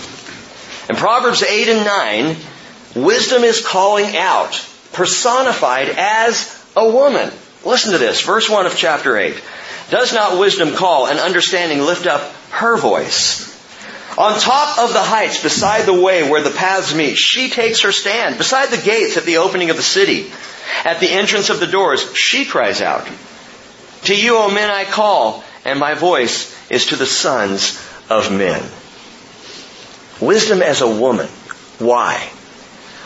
In 0.88 0.96
Proverbs 0.96 1.42
8 1.42 1.68
and 1.68 1.84
9, 1.84 3.04
wisdom 3.04 3.44
is 3.44 3.64
calling 3.64 4.16
out, 4.16 4.52
personified 4.92 5.90
as 5.90 6.64
a 6.76 6.88
woman. 6.88 7.30
Listen 7.64 7.92
to 7.92 7.98
this, 7.98 8.20
verse 8.20 8.48
1 8.48 8.66
of 8.66 8.76
chapter 8.76 9.16
8. 9.16 9.42
Does 9.90 10.12
not 10.12 10.38
wisdom 10.38 10.74
call 10.74 11.06
and 11.06 11.18
understanding 11.18 11.80
lift 11.80 12.06
up 12.06 12.22
her 12.50 12.76
voice? 12.76 13.52
On 14.16 14.38
top 14.38 14.78
of 14.78 14.92
the 14.92 15.02
heights, 15.02 15.42
beside 15.42 15.86
the 15.86 16.00
way 16.00 16.28
where 16.28 16.42
the 16.42 16.50
paths 16.50 16.94
meet, 16.94 17.16
she 17.16 17.50
takes 17.50 17.80
her 17.80 17.90
stand. 17.90 18.38
Beside 18.38 18.70
the 18.70 18.82
gates 18.82 19.16
at 19.16 19.24
the 19.24 19.38
opening 19.38 19.70
of 19.70 19.76
the 19.76 19.82
city, 19.82 20.30
at 20.84 21.00
the 21.00 21.10
entrance 21.10 21.50
of 21.50 21.58
the 21.58 21.66
doors, 21.66 22.14
she 22.14 22.44
cries 22.44 22.80
out. 22.80 23.08
To 24.04 24.14
you, 24.14 24.36
O 24.36 24.50
men, 24.50 24.70
I 24.70 24.84
call, 24.84 25.42
and 25.64 25.80
my 25.80 25.94
voice 25.94 26.54
is 26.70 26.86
to 26.86 26.96
the 26.96 27.06
sons 27.06 27.80
of 28.08 28.30
men. 28.30 28.62
Wisdom 30.20 30.62
as 30.62 30.80
a 30.80 30.88
woman. 30.88 31.26
Why? 31.78 32.30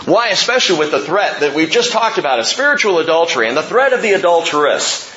Why, 0.08 0.28
especially 0.28 0.78
with 0.78 0.90
the 0.90 1.00
threat 1.00 1.40
that 1.40 1.54
we've 1.54 1.70
just 1.70 1.92
talked 1.92 2.16
about 2.16 2.38
of 2.38 2.46
spiritual 2.46 2.98
adultery 2.98 3.46
and 3.46 3.54
the 3.54 3.62
threat 3.62 3.92
of 3.92 4.00
the 4.00 4.12
adulteress 4.12 5.12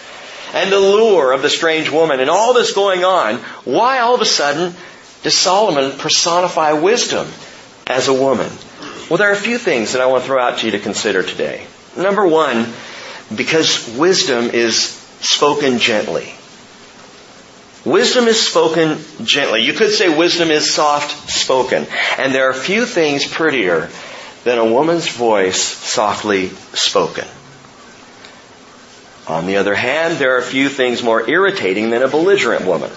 and 0.53 0.69
the 0.69 0.79
lure 0.81 1.31
of 1.31 1.41
the 1.41 1.49
strange 1.49 1.89
woman 1.89 2.19
and 2.19 2.29
all 2.29 2.53
this 2.53 2.73
going 2.73 3.05
on, 3.05 3.37
why 3.63 3.99
all 3.99 4.15
of 4.15 4.19
a 4.19 4.25
sudden 4.25 4.75
does 5.23 5.37
Solomon 5.37 5.97
personify 5.97 6.73
wisdom 6.73 7.25
as 7.87 8.09
a 8.09 8.13
woman? 8.13 8.51
Well, 9.09 9.15
there 9.15 9.29
are 9.29 9.33
a 9.33 9.37
few 9.37 9.57
things 9.57 9.93
that 9.93 10.01
I 10.01 10.07
want 10.07 10.23
to 10.23 10.27
throw 10.27 10.43
out 10.43 10.57
to 10.57 10.65
you 10.65 10.73
to 10.73 10.79
consider 10.79 11.23
today. 11.23 11.65
Number 11.95 12.27
one, 12.27 12.67
because 13.33 13.95
wisdom 13.97 14.49
is 14.49 14.89
spoken 15.21 15.79
gently. 15.79 16.33
Wisdom 17.85 18.27
is 18.27 18.45
spoken 18.45 18.97
gently. 19.23 19.63
You 19.63 19.71
could 19.71 19.91
say 19.91 20.15
wisdom 20.15 20.51
is 20.51 20.73
soft 20.73 21.29
spoken. 21.29 21.87
And 22.17 22.35
there 22.35 22.49
are 22.49 22.53
few 22.53 22.85
things 22.85 23.25
prettier 23.25 23.89
than 24.43 24.57
a 24.57 24.65
woman's 24.65 25.07
voice 25.07 25.61
softly 25.61 26.49
spoken. 26.73 27.27
On 29.27 29.45
the 29.45 29.57
other 29.57 29.75
hand, 29.75 30.17
there 30.17 30.37
are 30.37 30.41
few 30.41 30.67
things 30.67 31.03
more 31.03 31.29
irritating 31.29 31.89
than 31.89 32.01
a 32.01 32.07
belligerent 32.07 32.65
woman. 32.65 32.91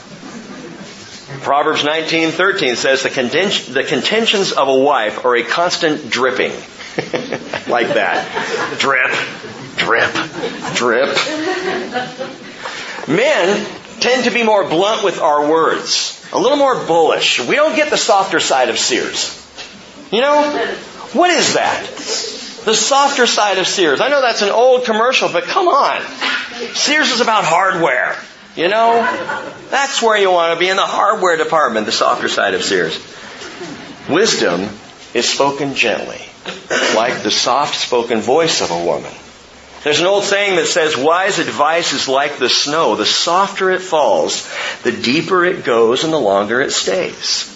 Proverbs 1.43 1.83
19:13 1.83 2.77
says 2.77 3.03
the, 3.03 3.11
conten- 3.11 3.73
the 3.73 3.85
contentions 3.85 4.53
of 4.53 4.69
a 4.69 4.75
wife 4.75 5.25
are 5.25 5.37
a 5.37 5.43
constant 5.43 6.09
dripping. 6.11 6.53
like 7.67 7.89
that. 7.89 8.25
Drip, 8.79 9.11
drip, 9.77 10.13
drip. 10.75 11.09
Men 13.09 13.67
tend 14.01 14.25
to 14.25 14.31
be 14.31 14.43
more 14.43 14.69
blunt 14.69 15.03
with 15.03 15.21
our 15.21 15.49
words, 15.49 16.25
a 16.33 16.39
little 16.39 16.57
more 16.57 16.87
bullish. 16.87 17.41
We 17.41 17.57
don't 17.57 17.75
get 17.75 17.91
the 17.91 17.97
softer 17.97 18.39
side 18.41 18.69
of 18.69 18.79
Sears. 18.79 19.41
You 20.13 20.21
know, 20.21 20.77
what 21.15 21.31
is 21.31 21.55
that? 21.55 21.87
The 22.65 22.75
softer 22.75 23.27
side 23.27 23.59
of 23.59 23.67
Sears. 23.67 24.01
I 24.01 24.09
know 24.09 24.21
that's 24.21 24.43
an 24.43 24.51
old 24.51 24.85
commercial, 24.85 25.29
but 25.31 25.45
come 25.45 25.69
on. 25.69 26.03
Sears 26.75 27.11
is 27.11 27.21
about 27.21 27.45
hardware. 27.45 28.17
You 28.57 28.69
know? 28.69 29.03
That's 29.71 30.03
where 30.03 30.17
you 30.19 30.31
want 30.31 30.55
to 30.55 30.59
be 30.59 30.69
in 30.69 30.77
the 30.77 30.83
hardware 30.83 31.37
department, 31.37 31.87
the 31.87 31.93
softer 31.93 32.29
side 32.29 32.55
of 32.55 32.63
Sears. 32.63 32.99
Wisdom 34.09 34.69
is 35.15 35.29
spoken 35.29 35.75
gently, 35.75 36.21
like 36.95 37.23
the 37.23 37.31
soft 37.31 37.75
spoken 37.75 38.21
voice 38.21 38.61
of 38.61 38.71
a 38.71 38.85
woman. 38.85 39.13
There's 39.83 40.01
an 40.01 40.07
old 40.07 40.25
saying 40.25 40.57
that 40.57 40.67
says, 40.67 40.97
wise 40.97 41.39
advice 41.39 41.93
is 41.93 42.09
like 42.09 42.39
the 42.39 42.49
snow. 42.49 42.97
The 42.97 43.05
softer 43.05 43.71
it 43.71 43.83
falls, 43.83 44.51
the 44.83 44.93
deeper 44.93 45.45
it 45.45 45.65
goes 45.65 46.05
and 46.05 46.13
the 46.13 46.19
longer 46.19 46.61
it 46.61 46.73
stays. 46.73 47.54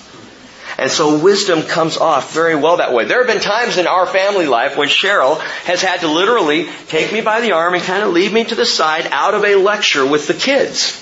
And 0.79 0.93
so 0.93 1.19
wisdom 1.19 1.63
comes 1.63 1.97
off 1.97 2.33
very 2.33 2.55
well 2.55 2.77
that 2.77 2.93
way. 2.93 3.05
There 3.05 3.19
have 3.19 3.27
been 3.27 3.43
times 3.43 3.79
in 3.79 3.89
our 3.89 4.07
family 4.07 4.47
life 4.47 4.77
when 4.77 4.89
Cheryl 4.89 5.41
has 5.65 5.83
had 5.83 6.01
to 6.01 6.09
literally 6.09 6.69
take 6.87 7.13
me 7.13 7.21
by 7.21 7.41
the 7.41 7.53
arm 7.53 7.75
and 7.75 7.83
kind 7.83 8.05
of 8.05 8.13
lead 8.13 8.33
me 8.33 8.45
to 8.45 8.55
the 8.55 8.65
side 8.65 9.09
out 9.11 9.35
of 9.35 9.45
a 9.45 9.57
lecture 9.57 10.07
with 10.07 10.29
the 10.29 10.35
kids. 10.35 10.97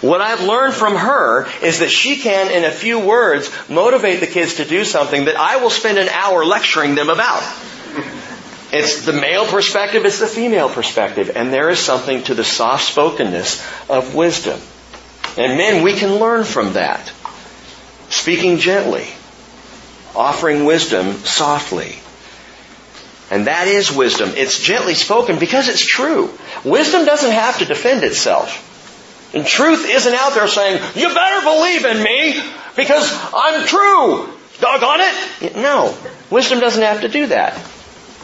What 0.00 0.22
I've 0.22 0.42
learned 0.42 0.72
from 0.72 0.96
her 0.96 1.46
is 1.62 1.80
that 1.80 1.90
she 1.90 2.16
can, 2.16 2.50
in 2.50 2.64
a 2.64 2.70
few 2.70 2.98
words, 2.98 3.50
motivate 3.68 4.20
the 4.20 4.26
kids 4.26 4.54
to 4.54 4.64
do 4.64 4.82
something 4.84 5.26
that 5.26 5.36
I 5.36 5.56
will 5.56 5.70
spend 5.70 5.98
an 5.98 6.08
hour 6.08 6.44
lecturing 6.44 6.94
them 6.94 7.10
about. 7.10 7.42
It's 8.72 9.04
the 9.04 9.12
male 9.12 9.44
perspective, 9.44 10.06
it's 10.06 10.18
the 10.20 10.26
female 10.26 10.70
perspective, 10.70 11.32
and 11.36 11.52
there 11.52 11.68
is 11.68 11.78
something 11.78 12.22
to 12.24 12.34
the 12.34 12.42
soft 12.42 12.84
spokenness 12.84 13.62
of 13.90 14.14
wisdom. 14.14 14.58
And 15.36 15.58
men, 15.58 15.82
we 15.82 15.92
can 15.92 16.16
learn 16.16 16.44
from 16.44 16.72
that. 16.72 17.12
Speaking 18.12 18.58
gently, 18.58 19.06
offering 20.14 20.66
wisdom 20.66 21.14
softly. 21.14 21.96
And 23.30 23.46
that 23.46 23.68
is 23.68 23.90
wisdom. 23.90 24.32
It's 24.36 24.58
gently 24.58 24.92
spoken 24.94 25.38
because 25.38 25.68
it's 25.68 25.84
true. 25.84 26.30
Wisdom 26.62 27.06
doesn't 27.06 27.32
have 27.32 27.58
to 27.58 27.64
defend 27.64 28.04
itself. 28.04 28.68
And 29.34 29.46
truth 29.46 29.88
isn't 29.88 30.14
out 30.14 30.34
there 30.34 30.46
saying, 30.46 30.82
you 30.94 31.08
better 31.08 31.40
believe 31.42 31.86
in 31.86 32.02
me 32.02 32.42
because 32.76 33.10
I'm 33.34 33.66
true. 33.66 34.28
Doggone 34.60 35.00
it. 35.00 35.56
No. 35.56 35.96
Wisdom 36.30 36.60
doesn't 36.60 36.82
have 36.82 37.00
to 37.00 37.08
do 37.08 37.28
that. 37.28 37.54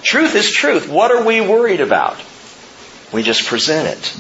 Truth 0.03 0.35
is 0.35 0.51
truth. 0.53 0.91
What 0.91 1.11
are 1.11 1.25
we 1.25 1.41
worried 1.41 1.81
about? 1.81 2.23
We 3.11 3.23
just 3.23 3.47
present 3.47 3.89
it. 3.89 4.17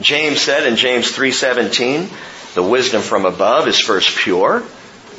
James 0.00 0.40
said 0.40 0.64
in 0.66 0.76
James 0.76 1.10
3:17, 1.10 2.08
the 2.54 2.62
wisdom 2.62 3.02
from 3.02 3.26
above 3.26 3.68
is 3.68 3.78
first 3.80 4.16
pure, 4.16 4.62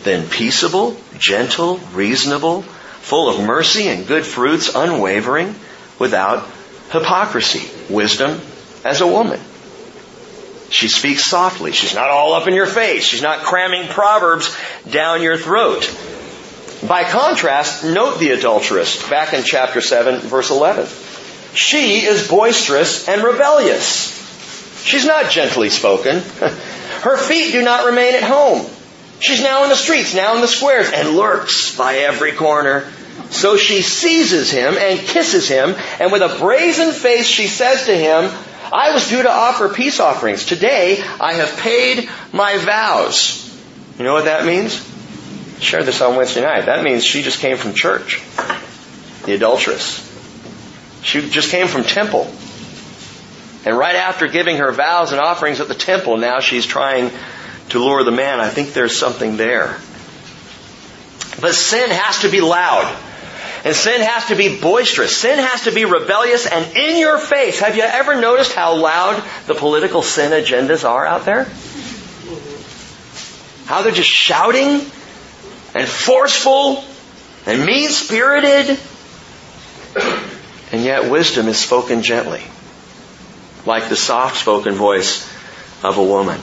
then 0.03 0.29
peaceable, 0.29 0.97
gentle, 1.17 1.77
reasonable, 1.93 2.61
full 2.61 3.29
of 3.29 3.45
mercy 3.45 3.87
and 3.87 4.07
good 4.07 4.25
fruits, 4.25 4.73
unwavering, 4.73 5.53
without 5.99 6.47
hypocrisy. 6.91 7.69
Wisdom 7.93 8.39
as 8.83 9.01
a 9.01 9.07
woman. 9.07 9.39
She 10.69 10.87
speaks 10.87 11.25
softly. 11.25 11.71
She's 11.71 11.93
not 11.93 12.09
all 12.09 12.33
up 12.33 12.47
in 12.47 12.53
your 12.53 12.65
face. 12.65 13.03
She's 13.03 13.21
not 13.21 13.39
cramming 13.39 13.89
proverbs 13.89 14.55
down 14.89 15.21
your 15.21 15.37
throat. 15.37 15.83
By 16.87 17.03
contrast, 17.03 17.83
note 17.83 18.19
the 18.19 18.31
adulteress 18.31 19.07
back 19.09 19.33
in 19.33 19.43
chapter 19.43 19.81
7, 19.81 20.19
verse 20.21 20.51
11. 20.51 20.87
She 21.53 22.05
is 22.05 22.27
boisterous 22.27 23.07
and 23.07 23.23
rebellious. 23.23 24.13
She's 24.83 25.05
not 25.05 25.31
gently 25.31 25.69
spoken. 25.69 26.21
Her 27.05 27.17
feet 27.17 27.51
do 27.51 27.61
not 27.61 27.85
remain 27.85 28.15
at 28.15 28.23
home. 28.23 28.65
She's 29.19 29.43
now 29.43 29.61
in 29.61 29.69
the 29.69 29.75
streets, 29.75 30.15
now 30.15 30.33
in 30.33 30.41
the 30.41 30.47
squares, 30.47 30.89
and 30.91 31.15
lurks 31.15 31.77
by 31.77 31.97
every 31.97 32.31
corner. 32.31 32.91
So 33.29 33.57
she 33.57 33.83
seizes 33.83 34.49
him 34.49 34.73
and 34.75 34.99
kisses 34.99 35.47
him, 35.47 35.75
and 35.99 36.11
with 36.11 36.23
a 36.23 36.35
brazen 36.39 36.93
face 36.93 37.27
she 37.27 37.45
says 37.45 37.85
to 37.85 37.95
him, 37.95 38.31
I 38.73 38.95
was 38.95 39.07
due 39.07 39.21
to 39.21 39.29
offer 39.29 39.69
peace 39.69 39.99
offerings. 39.99 40.45
Today 40.45 40.99
I 41.21 41.33
have 41.33 41.55
paid 41.57 42.09
my 42.33 42.57
vows. 42.57 43.55
You 43.99 44.03
know 44.03 44.13
what 44.13 44.25
that 44.25 44.43
means? 44.47 44.73
shared 45.59 45.85
this 45.85 46.01
on 46.01 46.15
Wednesday 46.15 46.41
night. 46.41 46.65
That 46.65 46.83
means 46.83 47.05
she 47.05 47.21
just 47.21 47.39
came 47.39 47.57
from 47.57 47.75
church. 47.75 48.23
The 49.25 49.35
adulteress. 49.35 50.01
She 51.03 51.29
just 51.29 51.51
came 51.51 51.67
from 51.67 51.83
temple. 51.83 52.33
And 53.65 53.77
right 53.77 53.95
after 53.95 54.27
giving 54.27 54.57
her 54.57 54.71
vows 54.71 55.11
and 55.11 55.19
offerings 55.19 55.59
at 55.59 55.67
the 55.67 55.75
temple, 55.75 56.17
now 56.17 56.39
she's 56.39 56.65
trying 56.65 57.11
to 57.69 57.79
lure 57.79 58.03
the 58.03 58.11
man. 58.11 58.39
I 58.39 58.49
think 58.49 58.73
there's 58.73 58.97
something 58.97 59.37
there. 59.37 59.79
But 61.41 61.53
sin 61.55 61.89
has 61.89 62.21
to 62.21 62.29
be 62.29 62.41
loud. 62.41 62.95
And 63.65 63.75
sin 63.75 64.01
has 64.01 64.27
to 64.27 64.35
be 64.35 64.59
boisterous. 64.61 65.17
Sin 65.17 65.39
has 65.39 65.63
to 65.63 65.71
be 65.71 65.85
rebellious 65.85 66.45
and 66.45 66.77
in 66.77 66.99
your 66.99 67.17
face. 67.17 67.59
Have 67.59 67.75
you 67.75 67.81
ever 67.81 68.21
noticed 68.21 68.53
how 68.53 68.75
loud 68.75 69.23
the 69.47 69.55
political 69.55 70.03
sin 70.03 70.31
agendas 70.31 70.87
are 70.87 71.03
out 71.03 71.25
there? 71.25 71.45
How 73.65 73.81
they're 73.81 73.91
just 73.91 74.09
shouting 74.09 74.81
and 75.73 75.89
forceful 75.89 76.83
and 77.47 77.65
mean 77.65 77.89
spirited. 77.89 78.79
And 80.71 80.83
yet 80.83 81.09
wisdom 81.09 81.47
is 81.47 81.57
spoken 81.57 82.03
gently, 82.03 82.43
like 83.65 83.89
the 83.89 83.95
soft 83.95 84.37
spoken 84.37 84.73
voice 84.73 85.27
of 85.83 85.97
a 85.97 86.03
woman. 86.03 86.39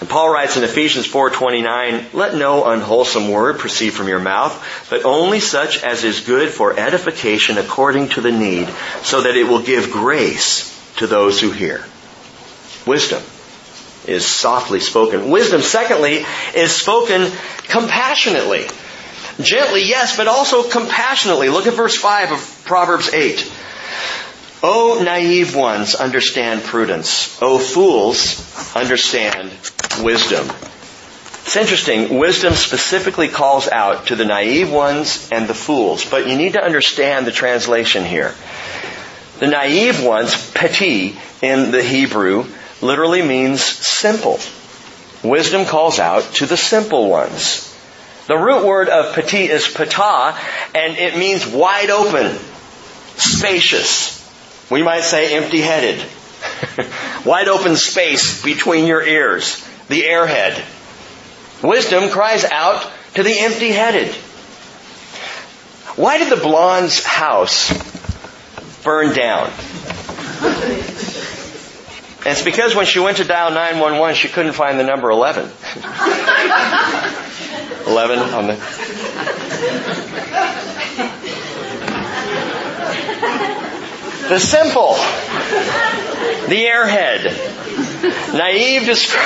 And 0.00 0.10
Paul 0.10 0.30
writes 0.30 0.56
in 0.56 0.64
Ephesians 0.64 1.06
4:29, 1.06 2.06
"Let 2.12 2.34
no 2.34 2.64
unwholesome 2.64 3.28
word 3.28 3.60
proceed 3.60 3.90
from 3.90 4.08
your 4.08 4.18
mouth, 4.18 4.52
but 4.90 5.04
only 5.04 5.38
such 5.38 5.82
as 5.84 6.02
is 6.02 6.20
good 6.20 6.50
for 6.50 6.76
edification 6.76 7.56
according 7.56 8.08
to 8.10 8.20
the 8.20 8.32
need, 8.32 8.68
so 9.04 9.20
that 9.20 9.36
it 9.36 9.46
will 9.46 9.60
give 9.60 9.92
grace 9.92 10.68
to 10.96 11.06
those 11.06 11.38
who 11.38 11.52
hear." 11.52 11.86
Wisdom 12.84 13.22
is 14.04 14.26
softly 14.26 14.80
spoken. 14.80 15.30
Wisdom, 15.30 15.62
secondly, 15.62 16.26
is 16.54 16.72
spoken 16.72 17.30
compassionately. 17.68 18.68
Gently, 19.40 19.84
yes, 19.84 20.16
but 20.16 20.26
also 20.26 20.64
compassionately. 20.64 21.48
Look 21.48 21.68
at 21.68 21.74
verse 21.74 21.96
5 21.96 22.32
of 22.32 22.64
Proverbs 22.64 23.08
8. 23.12 23.44
O 24.64 25.02
naive 25.02 25.56
ones, 25.56 25.96
understand 25.96 26.62
prudence. 26.62 27.40
O 27.42 27.58
fools, 27.58 28.76
understand 28.76 29.50
wisdom. 30.00 30.48
It's 31.44 31.56
interesting. 31.56 32.18
Wisdom 32.18 32.54
specifically 32.54 33.26
calls 33.26 33.66
out 33.66 34.06
to 34.06 34.16
the 34.16 34.24
naive 34.24 34.70
ones 34.70 35.28
and 35.32 35.48
the 35.48 35.54
fools, 35.54 36.08
but 36.08 36.28
you 36.28 36.36
need 36.36 36.52
to 36.52 36.62
understand 36.62 37.26
the 37.26 37.32
translation 37.32 38.04
here. 38.04 38.32
The 39.40 39.48
naive 39.48 40.04
ones, 40.04 40.52
peti 40.52 41.18
in 41.42 41.72
the 41.72 41.82
Hebrew, 41.82 42.46
literally 42.80 43.22
means 43.22 43.64
simple. 43.64 44.38
Wisdom 45.24 45.66
calls 45.66 45.98
out 45.98 46.22
to 46.34 46.46
the 46.46 46.56
simple 46.56 47.10
ones. 47.10 47.68
The 48.28 48.36
root 48.36 48.64
word 48.64 48.88
of 48.88 49.16
peti 49.16 49.50
is 49.50 49.66
pata, 49.66 50.38
and 50.76 50.96
it 50.96 51.18
means 51.18 51.44
wide 51.44 51.90
open, 51.90 52.38
spacious. 53.16 54.21
We 54.70 54.82
might 54.82 55.02
say 55.02 55.36
empty-headed. 55.36 56.04
wide 57.24 57.48
open 57.48 57.76
space 57.76 58.42
between 58.42 58.86
your 58.86 59.02
ears, 59.02 59.66
the 59.88 60.02
airhead. 60.02 60.62
Wisdom 61.62 62.10
cries 62.10 62.44
out 62.44 62.90
to 63.14 63.22
the 63.22 63.38
empty-headed. 63.38 64.14
Why 65.96 66.18
did 66.18 66.30
the 66.30 66.42
blonde's 66.42 67.04
house 67.04 67.72
burn 68.82 69.14
down? 69.14 69.50
And 72.24 72.30
it's 72.30 72.42
because 72.42 72.74
when 72.74 72.86
she 72.86 73.00
went 73.00 73.18
to 73.18 73.24
dial 73.24 73.50
911, 73.50 74.14
she 74.14 74.28
couldn't 74.28 74.52
find 74.52 74.78
the 74.78 74.84
number 74.84 75.10
11. 75.10 75.44
11 77.86 78.18
on 78.18 78.46
the. 78.46 78.56
The 84.28 84.38
simple. 84.38 84.94
The 86.48 86.64
airhead. 86.64 87.24
Naive, 88.32 88.82
descri- 88.82 89.18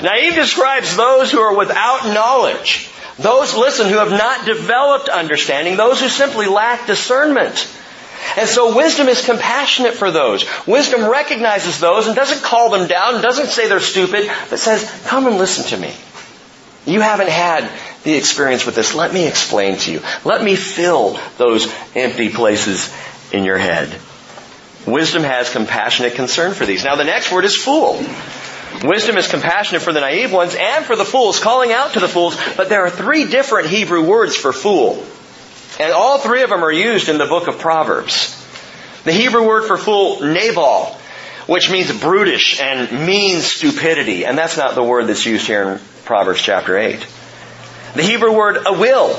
Naive 0.02 0.34
describes 0.34 0.96
those 0.96 1.30
who 1.30 1.40
are 1.40 1.56
without 1.56 2.12
knowledge. 2.12 2.90
Those, 3.18 3.54
listen, 3.54 3.88
who 3.88 3.98
have 3.98 4.10
not 4.10 4.44
developed 4.44 5.08
understanding. 5.08 5.76
Those 5.76 6.00
who 6.00 6.08
simply 6.08 6.46
lack 6.46 6.86
discernment. 6.86 7.68
And 8.36 8.48
so 8.48 8.76
wisdom 8.76 9.08
is 9.08 9.24
compassionate 9.24 9.94
for 9.94 10.10
those. 10.10 10.44
Wisdom 10.66 11.08
recognizes 11.08 11.80
those 11.80 12.06
and 12.06 12.16
doesn't 12.16 12.42
call 12.42 12.70
them 12.70 12.86
down, 12.88 13.22
doesn't 13.22 13.48
say 13.48 13.68
they're 13.68 13.80
stupid, 13.80 14.30
but 14.48 14.58
says, 14.58 14.84
come 15.06 15.26
and 15.26 15.36
listen 15.36 15.64
to 15.66 15.76
me. 15.76 15.94
You 16.86 17.00
haven't 17.00 17.28
had 17.28 17.70
the 18.04 18.14
experience 18.14 18.64
with 18.64 18.74
this. 18.74 18.94
Let 18.94 19.12
me 19.12 19.26
explain 19.26 19.76
to 19.78 19.92
you. 19.92 20.00
Let 20.24 20.42
me 20.42 20.56
fill 20.56 21.18
those 21.36 21.72
empty 21.94 22.30
places 22.30 22.92
in 23.32 23.44
your 23.44 23.58
head. 23.58 23.94
Wisdom 24.86 25.22
has 25.22 25.50
compassionate 25.50 26.14
concern 26.14 26.54
for 26.54 26.64
these. 26.64 26.84
Now 26.84 26.96
the 26.96 27.04
next 27.04 27.30
word 27.30 27.44
is 27.44 27.56
fool. 27.56 28.02
Wisdom 28.82 29.18
is 29.18 29.28
compassionate 29.28 29.82
for 29.82 29.92
the 29.92 30.00
naive 30.00 30.32
ones 30.32 30.56
and 30.58 30.84
for 30.84 30.96
the 30.96 31.04
fools, 31.04 31.38
calling 31.38 31.72
out 31.72 31.94
to 31.94 32.00
the 32.00 32.08
fools, 32.08 32.36
but 32.56 32.68
there 32.68 32.82
are 32.82 32.90
three 32.90 33.26
different 33.26 33.68
Hebrew 33.68 34.06
words 34.06 34.36
for 34.36 34.52
fool. 34.52 35.04
And 35.78 35.92
all 35.92 36.18
three 36.18 36.42
of 36.42 36.50
them 36.50 36.64
are 36.64 36.72
used 36.72 37.08
in 37.08 37.18
the 37.18 37.26
book 37.26 37.46
of 37.46 37.58
Proverbs. 37.58 38.36
The 39.04 39.12
Hebrew 39.12 39.46
word 39.46 39.66
for 39.66 39.76
fool, 39.76 40.20
Nabal, 40.20 40.98
which 41.46 41.70
means 41.70 41.98
brutish 42.00 42.60
and 42.60 43.06
mean 43.06 43.40
stupidity. 43.40 44.24
And 44.24 44.38
that's 44.38 44.56
not 44.56 44.74
the 44.74 44.84
word 44.84 45.06
that's 45.06 45.26
used 45.26 45.46
here 45.46 45.62
in 45.62 45.80
Proverbs 46.04 46.40
chapter 46.40 46.78
8. 46.78 47.06
The 47.94 48.02
Hebrew 48.02 48.32
word 48.32 48.56
awil, 48.64 49.14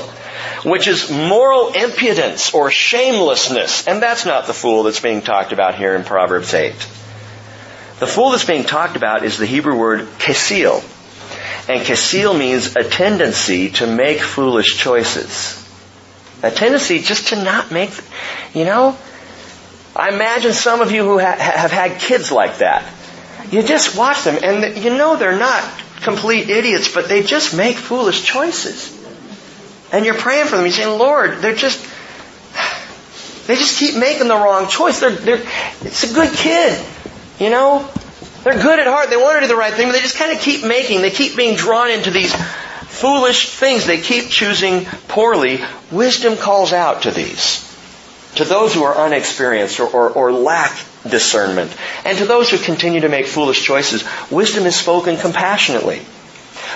which 0.64 0.88
is 0.88 1.10
moral 1.10 1.72
impudence 1.72 2.54
or 2.54 2.70
shamelessness. 2.70 3.86
And 3.86 4.02
that's 4.02 4.24
not 4.24 4.46
the 4.46 4.54
fool 4.54 4.84
that's 4.84 5.00
being 5.00 5.22
talked 5.22 5.52
about 5.52 5.74
here 5.74 5.94
in 5.94 6.04
Proverbs 6.04 6.54
8. 6.54 6.72
The 7.98 8.06
fool 8.06 8.30
that's 8.30 8.44
being 8.44 8.64
talked 8.64 8.96
about 8.96 9.24
is 9.24 9.38
the 9.38 9.46
Hebrew 9.46 9.78
word 9.78 10.00
kesil. 10.18 10.82
And 11.68 11.82
kesil 11.82 12.36
means 12.36 12.74
a 12.74 12.82
tendency 12.82 13.70
to 13.70 13.86
make 13.86 14.20
foolish 14.20 14.76
choices. 14.78 15.58
A 16.42 16.50
tendency 16.50 17.00
just 17.00 17.28
to 17.28 17.42
not 17.42 17.70
make, 17.70 17.90
you 18.54 18.64
know, 18.64 18.96
I 19.94 20.08
imagine 20.08 20.52
some 20.52 20.80
of 20.80 20.90
you 20.90 21.04
who 21.04 21.18
ha- 21.18 21.36
have 21.38 21.70
had 21.70 22.00
kids 22.00 22.32
like 22.32 22.58
that. 22.58 22.90
You 23.50 23.62
just 23.62 23.96
watch 23.96 24.24
them 24.24 24.38
and 24.42 24.82
you 24.82 24.90
know 24.90 25.16
they're 25.16 25.38
not 25.38 25.62
complete 26.02 26.50
idiots, 26.50 26.92
but 26.92 27.08
they 27.08 27.22
just 27.22 27.56
make 27.56 27.76
foolish 27.76 28.24
choices. 28.24 28.98
And 29.92 30.04
you're 30.04 30.14
praying 30.14 30.46
for 30.46 30.56
them. 30.56 30.64
You're 30.64 30.74
saying, 30.74 30.98
Lord, 30.98 31.38
they're 31.38 31.54
just, 31.54 31.80
they 33.46 33.56
just 33.56 33.78
keep 33.78 33.96
making 33.96 34.28
the 34.28 34.34
wrong 34.34 34.68
choice. 34.68 35.00
They're, 35.00 35.10
they're, 35.10 35.42
it's 35.82 36.10
a 36.10 36.14
good 36.14 36.32
kid, 36.32 36.84
you 37.38 37.50
know? 37.50 37.88
They're 38.42 38.60
good 38.60 38.80
at 38.80 38.86
heart. 38.86 39.10
They 39.10 39.16
want 39.16 39.36
to 39.36 39.40
do 39.42 39.48
the 39.48 39.56
right 39.56 39.72
thing, 39.72 39.88
but 39.88 39.92
they 39.92 40.00
just 40.00 40.16
kind 40.16 40.32
of 40.32 40.40
keep 40.40 40.64
making, 40.64 41.02
they 41.02 41.10
keep 41.10 41.36
being 41.36 41.56
drawn 41.56 41.90
into 41.90 42.10
these 42.10 42.34
foolish 42.34 43.50
things. 43.50 43.86
They 43.86 44.00
keep 44.00 44.30
choosing 44.30 44.84
poorly. 45.08 45.60
Wisdom 45.90 46.36
calls 46.36 46.72
out 46.72 47.02
to 47.02 47.10
these. 47.10 47.68
To 48.36 48.44
those 48.44 48.74
who 48.74 48.82
are 48.82 48.96
unexperienced 48.96 49.78
or, 49.78 49.88
or, 49.88 50.10
or 50.10 50.32
lack 50.32 50.72
discernment. 51.08 51.74
And 52.04 52.18
to 52.18 52.26
those 52.26 52.50
who 52.50 52.58
continue 52.58 53.00
to 53.00 53.08
make 53.08 53.26
foolish 53.26 53.64
choices, 53.64 54.04
wisdom 54.30 54.66
is 54.66 54.76
spoken 54.76 55.16
compassionately. 55.16 56.02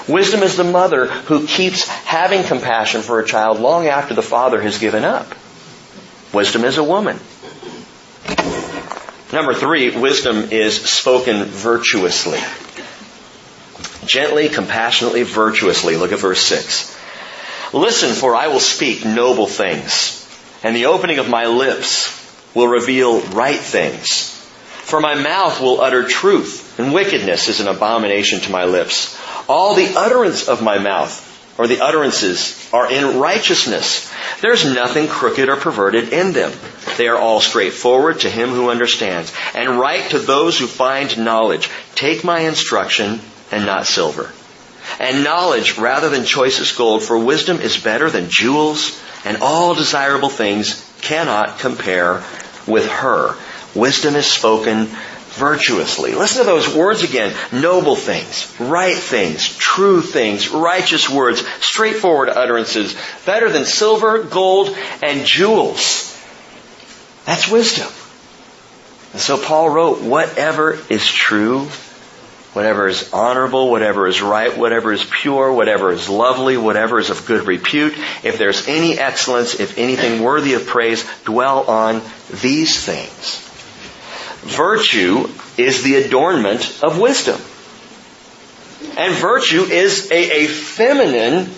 Wisdom 0.08 0.42
is 0.42 0.56
the 0.56 0.64
mother 0.64 1.06
who 1.06 1.46
keeps 1.46 1.86
having 1.88 2.44
compassion 2.44 3.02
for 3.02 3.20
a 3.20 3.26
child 3.26 3.60
long 3.60 3.86
after 3.88 4.14
the 4.14 4.22
father 4.22 4.60
has 4.60 4.78
given 4.78 5.04
up. 5.04 5.34
Wisdom 6.32 6.64
is 6.64 6.78
a 6.78 6.84
woman. 6.84 7.18
Number 9.32 9.54
three, 9.54 9.96
wisdom 9.96 10.50
is 10.52 10.80
spoken 10.80 11.44
virtuously. 11.44 12.38
Gently, 14.06 14.48
compassionately, 14.48 15.24
virtuously. 15.24 15.96
Look 15.96 16.12
at 16.12 16.20
verse 16.20 16.40
6. 16.42 16.96
Listen, 17.72 18.14
for 18.14 18.36
I 18.36 18.46
will 18.48 18.60
speak 18.60 19.04
noble 19.04 19.48
things, 19.48 20.24
and 20.62 20.76
the 20.76 20.86
opening 20.86 21.18
of 21.18 21.28
my 21.28 21.46
lips 21.46 22.25
will 22.56 22.68
reveal 22.68 23.20
right 23.20 23.60
things. 23.60 24.30
For 24.30 24.98
my 24.98 25.14
mouth 25.14 25.60
will 25.60 25.82
utter 25.82 26.04
truth, 26.04 26.78
and 26.78 26.94
wickedness 26.94 27.48
is 27.48 27.60
an 27.60 27.68
abomination 27.68 28.40
to 28.40 28.50
my 28.50 28.64
lips. 28.64 29.14
All 29.46 29.74
the 29.74 29.94
utterance 29.94 30.48
of 30.48 30.62
my 30.62 30.78
mouth, 30.78 31.22
or 31.58 31.66
the 31.66 31.82
utterances, 31.82 32.70
are 32.72 32.90
in 32.90 33.18
righteousness. 33.18 34.10
There's 34.40 34.64
nothing 34.64 35.06
crooked 35.06 35.50
or 35.50 35.56
perverted 35.56 36.14
in 36.14 36.32
them. 36.32 36.50
They 36.96 37.08
are 37.08 37.18
all 37.18 37.42
straightforward 37.42 38.20
to 38.20 38.30
him 38.30 38.48
who 38.48 38.70
understands, 38.70 39.34
and 39.54 39.78
right 39.78 40.08
to 40.10 40.18
those 40.18 40.58
who 40.58 40.66
find 40.66 41.18
knowledge. 41.18 41.68
Take 41.94 42.24
my 42.24 42.40
instruction 42.40 43.20
and 43.52 43.66
not 43.66 43.86
silver. 43.86 44.32
And 44.98 45.24
knowledge 45.24 45.76
rather 45.76 46.08
than 46.08 46.24
choicest 46.24 46.78
gold, 46.78 47.02
for 47.02 47.18
wisdom 47.18 47.60
is 47.60 47.76
better 47.76 48.08
than 48.08 48.30
jewels, 48.30 48.98
and 49.26 49.42
all 49.42 49.74
desirable 49.74 50.30
things 50.30 50.82
cannot 51.02 51.58
compare 51.58 52.22
with 52.66 52.86
her. 52.88 53.36
Wisdom 53.74 54.16
is 54.16 54.26
spoken 54.26 54.88
virtuously. 55.36 56.14
Listen 56.14 56.44
to 56.44 56.50
those 56.50 56.74
words 56.74 57.02
again. 57.02 57.34
Noble 57.52 57.94
things, 57.94 58.54
right 58.58 58.96
things, 58.96 59.54
true 59.56 60.00
things, 60.00 60.48
righteous 60.48 61.10
words, 61.10 61.46
straightforward 61.60 62.30
utterances, 62.30 62.96
better 63.26 63.50
than 63.50 63.64
silver, 63.64 64.22
gold, 64.22 64.74
and 65.02 65.26
jewels. 65.26 66.12
That's 67.26 67.50
wisdom. 67.50 67.88
And 69.12 69.20
so 69.20 69.36
Paul 69.36 69.68
wrote, 69.68 70.00
whatever 70.02 70.78
is 70.88 71.06
true, 71.06 71.68
whatever 72.56 72.88
is 72.88 73.12
honorable, 73.12 73.70
whatever 73.70 74.06
is 74.06 74.22
right, 74.22 74.56
whatever 74.56 74.90
is 74.90 75.04
pure, 75.04 75.52
whatever 75.52 75.92
is 75.92 76.08
lovely, 76.08 76.56
whatever 76.56 76.98
is 76.98 77.10
of 77.10 77.26
good 77.26 77.46
repute, 77.46 77.92
if 78.24 78.38
there's 78.38 78.66
any 78.66 78.98
excellence, 78.98 79.60
if 79.60 79.76
anything 79.76 80.22
worthy 80.22 80.54
of 80.54 80.66
praise, 80.66 81.06
dwell 81.24 81.64
on 81.64 82.00
these 82.40 82.82
things. 82.82 83.42
Virtue 84.56 85.28
is 85.58 85.82
the 85.82 85.96
adornment 85.96 86.82
of 86.82 86.98
wisdom. 86.98 87.38
And 88.96 89.12
virtue 89.12 89.64
is 89.64 90.10
a, 90.10 90.44
a 90.44 90.46
feminine 90.46 91.50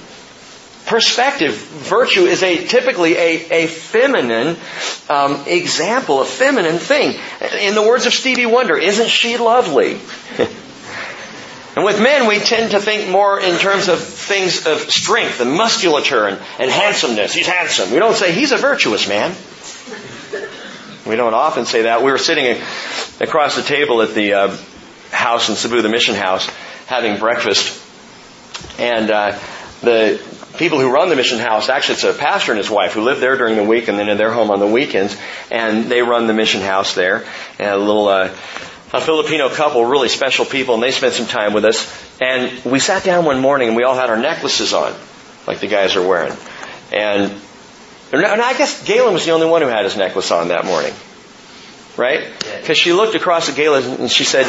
perspective. 0.87 1.55
Virtue 1.55 2.25
is 2.25 2.43
a 2.43 2.67
typically 2.67 3.15
a, 3.15 3.51
a 3.51 3.67
feminine 3.69 4.57
um, 5.09 5.45
example, 5.47 6.23
a 6.23 6.25
feminine 6.25 6.79
thing. 6.79 7.17
In 7.61 7.77
the 7.77 7.83
words 7.83 8.07
of 8.07 8.13
Stevie 8.13 8.47
Wonder, 8.47 8.77
isn't 8.77 9.11
she 9.11 9.37
lovely? 9.37 10.01
and 11.79 11.85
with 11.85 12.03
men, 12.03 12.27
we 12.27 12.41
tend 12.41 12.73
to 12.73 12.81
think 12.81 13.09
more 13.09 13.39
in 13.39 13.57
terms 13.57 13.87
of 13.87 14.01
things 14.01 14.67
of 14.67 14.81
strength 14.91 15.41
and 15.41 15.53
musculature 15.53 16.27
and, 16.27 16.37
and 16.59 16.73
handsomeness. 16.73 17.33
He's 17.33 17.47
handsome. 17.47 17.93
We 17.93 18.01
don't 18.01 18.17
say 18.17 18.33
he's 18.33 18.51
a 18.51 18.57
virtuous 18.57 19.07
man. 19.07 19.31
We 21.09 21.15
don't 21.15 21.35
often 21.35 21.67
say 21.67 21.83
that. 21.83 22.03
We 22.03 22.11
were 22.11 22.19
sitting 22.19 22.61
across 23.21 23.55
the 23.55 23.63
table 23.63 24.03
at 24.03 24.13
the 24.13 24.33
uh, 24.33 24.57
house 25.13 25.51
in 25.51 25.55
Cebu, 25.55 25.81
the 25.83 25.89
mission 25.89 26.17
house, 26.17 26.51
having 26.87 27.21
breakfast, 27.21 27.81
and 28.81 29.09
uh, 29.09 29.39
the 29.81 30.21
people 30.57 30.81
who 30.81 30.91
run 30.91 31.11
the 31.11 31.15
mission 31.15 31.39
house, 31.39 31.69
actually 31.69 31.95
it's 31.95 32.03
a 32.03 32.13
pastor 32.13 32.51
and 32.51 32.59
his 32.59 32.69
wife 32.69 32.95
who 32.95 33.03
live 33.03 33.21
there 33.21 33.37
during 33.37 33.55
the 33.55 33.63
week 33.63 33.87
and 33.87 33.97
then 33.97 34.09
in 34.09 34.19
their 34.19 34.33
home 34.33 34.51
on 34.51 34.59
the 34.59 34.67
weekends, 34.67 35.17
and 35.49 35.85
they 35.85 36.03
run 36.03 36.27
the 36.27 36.35
mission 36.35 36.61
house 36.61 36.97
there. 36.97 37.25
And 37.61 37.71
a 37.71 37.79
little, 37.79 38.09
uh, 38.09 38.35
a 38.93 39.01
Filipino 39.01 39.49
couple, 39.51 39.85
really 39.85 40.09
special 40.09 40.45
people, 40.45 40.75
and 40.75 40.83
they 40.83 40.91
spent 40.91 41.15
some 41.15 41.27
time 41.27 41.53
with 41.53 41.65
us. 41.65 42.21
And 42.21 42.65
we 42.65 42.79
sat 42.79 43.05
down 43.05 43.25
one 43.25 43.41
morning 43.41 43.69
and 43.69 43.77
we 43.77 43.85
all 43.85 43.95
had 43.95 44.11
our 44.11 44.17
necklaces 44.17 44.73
on, 44.73 44.95
like 45.47 45.61
the 45.61 45.67
guys 45.67 45.97
are 45.97 46.07
wearing. 46.07 46.33
And, 46.93 47.33
and 48.13 48.25
I 48.25 48.57
guess 48.57 48.83
Galen 48.85 49.13
was 49.13 49.25
the 49.27 49.33
only 49.33 49.47
one 49.47 49.63
who 49.63 49.69
had 49.69 49.85
his 49.85 49.97
necklace 49.97 50.31
on 50.31 50.49
that 50.49 50.65
morning. 50.65 50.93
Right? 51.97 52.33
Because 52.61 52.79
she 52.79 52.93
looked 52.93 53.15
across 53.15 53.49
at 53.49 53.57
Galen 53.57 54.01
and 54.01 54.11
she 54.11 54.25
said, 54.25 54.47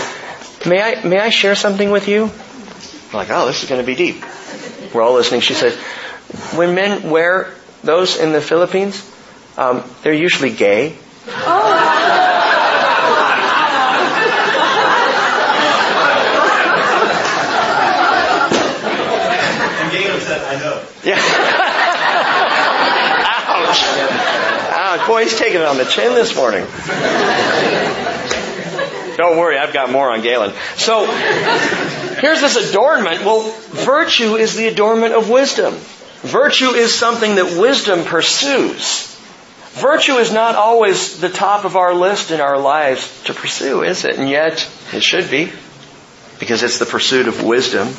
may 0.68 0.82
I, 0.82 1.06
may 1.06 1.20
I 1.20 1.30
share 1.30 1.56
something 1.56 1.90
with 1.92 2.08
you? 2.08 2.26
I'm 2.26 3.14
like, 3.14 3.30
oh, 3.32 3.48
this 3.48 3.64
is 3.64 3.70
going 3.70 3.82
to 3.82 3.86
be 3.86 3.96
deep. 3.96 4.24
We're 4.94 5.02
all 5.02 5.16
listening. 5.16 5.42
She 5.42 5.56
said, 5.56 5.74
when 6.56 6.76
men 6.76 7.10
wear 7.10 7.54
those 7.84 8.18
in 8.18 8.32
the 8.32 8.42
Philippines, 8.42 9.04
um, 9.58 9.84
they're 10.04 10.14
usually 10.14 10.52
gay. 10.52 10.96
Oh. 11.28 12.39
Boy, 25.20 25.26
he's 25.26 25.38
taking 25.38 25.60
it 25.60 25.66
on 25.66 25.76
the 25.76 25.84
chin 25.84 26.16
this 26.16 26.34
morning. 26.34 26.66
Don't 29.18 29.38
worry, 29.38 29.58
I've 29.58 29.74
got 29.74 29.92
more 29.92 30.10
on 30.10 30.22
Galen. 30.22 30.54
So, 30.78 31.08
here's 32.22 32.40
this 32.40 32.56
adornment. 32.56 33.26
Well, 33.26 33.52
virtue 33.52 34.38
is 34.38 34.56
the 34.56 34.68
adornment 34.68 35.14
of 35.14 35.30
wisdom. 35.30 35.74
Virtue 36.22 36.70
is 36.70 36.96
something 36.96 37.36
that 37.36 37.60
wisdom 37.60 38.06
pursues. 38.06 39.14
Virtue 39.74 40.16
is 40.16 40.32
not 40.32 40.56
always 40.56 41.20
the 41.20 41.28
top 41.28 41.66
of 41.66 41.76
our 41.76 41.94
list 41.94 42.32
in 42.32 42.40
our 42.40 42.58
lives 42.58 43.24
to 43.24 43.34
pursue, 43.34 43.84
is 43.84 44.06
it? 44.06 44.18
And 44.18 44.30
yet, 44.30 44.70
it 44.94 45.04
should 45.04 45.30
be. 45.30 45.52
Because 46.40 46.64
it's 46.64 46.80
the 46.80 46.86
pursuit 46.86 47.28
of 47.28 47.44
wisdom. 47.44 47.90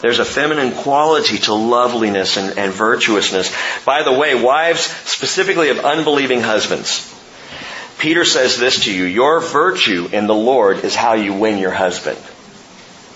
There's 0.00 0.18
a 0.18 0.24
feminine 0.24 0.72
quality 0.72 1.38
to 1.38 1.54
loveliness 1.54 2.36
and, 2.36 2.58
and 2.58 2.72
virtuousness. 2.72 3.54
By 3.84 4.02
the 4.02 4.12
way, 4.12 4.34
wives 4.34 4.80
specifically 4.80 5.68
of 5.68 5.78
unbelieving 5.80 6.40
husbands. 6.40 7.06
Peter 7.98 8.24
says 8.24 8.58
this 8.58 8.84
to 8.84 8.94
you, 8.94 9.04
your 9.04 9.40
virtue 9.40 10.08
in 10.10 10.26
the 10.26 10.34
Lord 10.34 10.84
is 10.84 10.96
how 10.96 11.12
you 11.12 11.34
win 11.34 11.58
your 11.58 11.70
husband. 11.70 12.18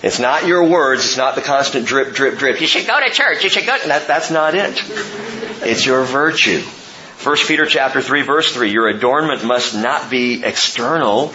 It's 0.03 0.19
not 0.19 0.45
your 0.45 0.63
words. 0.63 1.03
It's 1.03 1.17
not 1.17 1.33
the 1.33 1.41
constant 1.41 1.87
drip, 1.87 2.13
drip, 2.13 2.37
drip. 2.37 2.61
You 2.61 2.67
should 2.67 2.85
go 2.85 2.99
to 3.03 3.11
church. 3.11 3.43
You 3.43 3.49
should 3.49 3.65
go. 3.65 3.75
That, 3.87 4.05
that's 4.07 4.29
not 4.29 4.53
it. 4.53 4.79
It's 5.63 5.83
your 5.83 6.03
virtue. 6.03 6.61
1 7.23 7.37
Peter 7.47 7.65
chapter 7.65 8.01
3 8.01 8.21
verse 8.21 8.53
3, 8.53 8.69
your 8.69 8.87
adornment 8.87 9.43
must 9.43 9.73
not 9.73 10.11
be 10.11 10.43
external, 10.43 11.33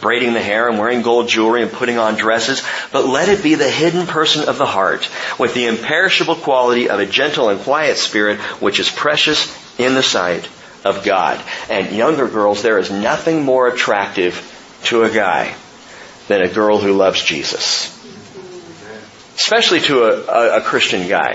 braiding 0.00 0.32
the 0.32 0.42
hair 0.42 0.68
and 0.68 0.78
wearing 0.78 1.02
gold 1.02 1.28
jewelry 1.28 1.62
and 1.62 1.72
putting 1.72 1.98
on 1.98 2.16
dresses, 2.16 2.62
but 2.92 3.06
let 3.06 3.28
it 3.28 3.42
be 3.42 3.54
the 3.54 3.70
hidden 3.70 4.06
person 4.06 4.48
of 4.48 4.58
the 4.58 4.66
heart 4.66 5.08
with 5.38 5.54
the 5.54 5.66
imperishable 5.66 6.36
quality 6.36 6.88
of 6.88 7.00
a 7.00 7.06
gentle 7.06 7.48
and 7.48 7.60
quiet 7.60 7.96
spirit 7.96 8.38
which 8.60 8.80
is 8.80 8.90
precious 8.90 9.54
in 9.78 9.94
the 9.94 10.02
sight 10.02 10.48
of 10.84 11.04
God. 11.04 11.42
And 11.68 11.94
younger 11.94 12.28
girls, 12.28 12.62
there 12.62 12.78
is 12.78 12.90
nothing 12.90 13.44
more 13.44 13.68
attractive 13.68 14.78
to 14.84 15.04
a 15.04 15.10
guy 15.10 15.54
than 16.28 16.42
a 16.42 16.48
girl 16.48 16.78
who 16.78 16.92
loves 16.92 17.22
Jesus 17.22 17.96
especially 19.40 19.80
to 19.80 20.04
a, 20.04 20.26
a, 20.26 20.58
a 20.58 20.60
Christian 20.60 21.08
guy. 21.08 21.32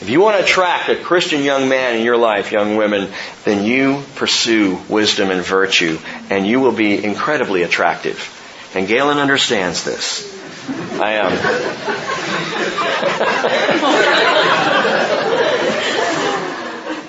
If 0.00 0.08
you 0.08 0.20
want 0.20 0.38
to 0.38 0.44
attract 0.44 0.88
a 0.88 0.96
Christian 0.96 1.42
young 1.42 1.68
man 1.68 1.96
in 1.96 2.04
your 2.04 2.16
life, 2.16 2.52
young 2.52 2.76
women, 2.76 3.12
then 3.44 3.64
you 3.64 4.02
pursue 4.14 4.80
wisdom 4.88 5.30
and 5.30 5.44
virtue, 5.44 5.98
and 6.32 6.46
you 6.46 6.60
will 6.60 6.72
be 6.72 7.04
incredibly 7.04 7.62
attractive. 7.62 8.38
And 8.74 8.88
Galen 8.88 9.18
understands 9.18 9.84
this. 9.84 10.26
I 10.98 11.12
am. 11.12 11.26
Um, 11.26 11.32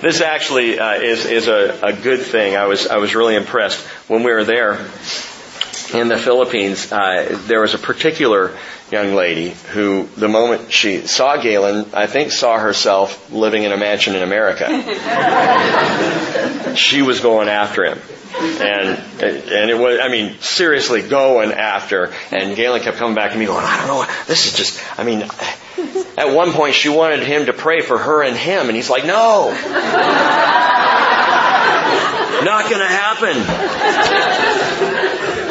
this 0.02 0.20
actually 0.20 0.78
uh, 0.78 1.00
is 1.00 1.24
is 1.24 1.48
a, 1.48 1.78
a 1.82 1.92
good 1.94 2.20
thing. 2.20 2.54
I 2.54 2.66
was 2.66 2.86
I 2.86 2.98
was 2.98 3.14
really 3.14 3.36
impressed 3.36 3.80
when 4.08 4.24
we 4.24 4.32
were 4.32 4.44
there 4.44 4.74
in 5.94 6.08
the 6.08 6.18
Philippines. 6.18 6.92
Uh, 6.92 7.38
there 7.46 7.62
was 7.62 7.72
a 7.72 7.78
particular 7.78 8.54
young 8.90 9.14
lady 9.14 9.50
who, 9.72 10.08
the 10.16 10.28
moment 10.28 10.72
she 10.72 11.06
saw 11.06 11.36
Galen, 11.36 11.86
I 11.94 12.06
think 12.06 12.32
saw 12.32 12.58
herself 12.58 13.30
living 13.32 13.64
in 13.64 13.72
a 13.72 13.76
mansion 13.76 14.14
in 14.14 14.22
America. 14.22 14.66
she 16.76 17.02
was 17.02 17.20
going 17.20 17.48
after 17.48 17.84
him. 17.84 17.98
And, 18.36 18.98
and 19.22 19.70
it 19.70 19.78
was, 19.78 20.00
I 20.00 20.08
mean, 20.08 20.38
seriously 20.40 21.02
going 21.02 21.52
after. 21.52 22.12
And 22.30 22.56
Galen 22.56 22.82
kept 22.82 22.96
coming 22.96 23.14
back 23.14 23.32
to 23.32 23.38
me 23.38 23.46
going, 23.46 23.64
I 23.64 23.86
don't 23.86 23.88
know, 23.88 24.06
this 24.26 24.46
is 24.46 24.54
just, 24.54 24.82
I 24.98 25.04
mean, 25.04 25.22
at 26.16 26.34
one 26.34 26.52
point 26.52 26.74
she 26.74 26.88
wanted 26.88 27.20
him 27.20 27.46
to 27.46 27.52
pray 27.52 27.80
for 27.80 27.98
her 27.98 28.22
and 28.22 28.36
him, 28.36 28.66
and 28.66 28.76
he's 28.76 28.90
like, 28.90 29.04
no! 29.04 29.50
Not 32.44 32.70
gonna 32.70 32.86
happen. 32.86 33.36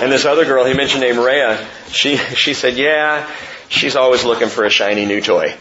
And 0.03 0.11
this 0.11 0.25
other 0.25 0.43
girl 0.43 0.65
he 0.65 0.73
mentioned 0.73 0.99
named 0.99 1.17
Rhea, 1.17 1.65
she, 1.87 2.17
she 2.17 2.53
said, 2.53 2.75
yeah, 2.75 3.25
she's 3.69 3.95
always 3.95 4.25
looking 4.25 4.49
for 4.49 4.65
a 4.65 4.69
shiny 4.69 5.05
new 5.05 5.21
toy. 5.21 5.55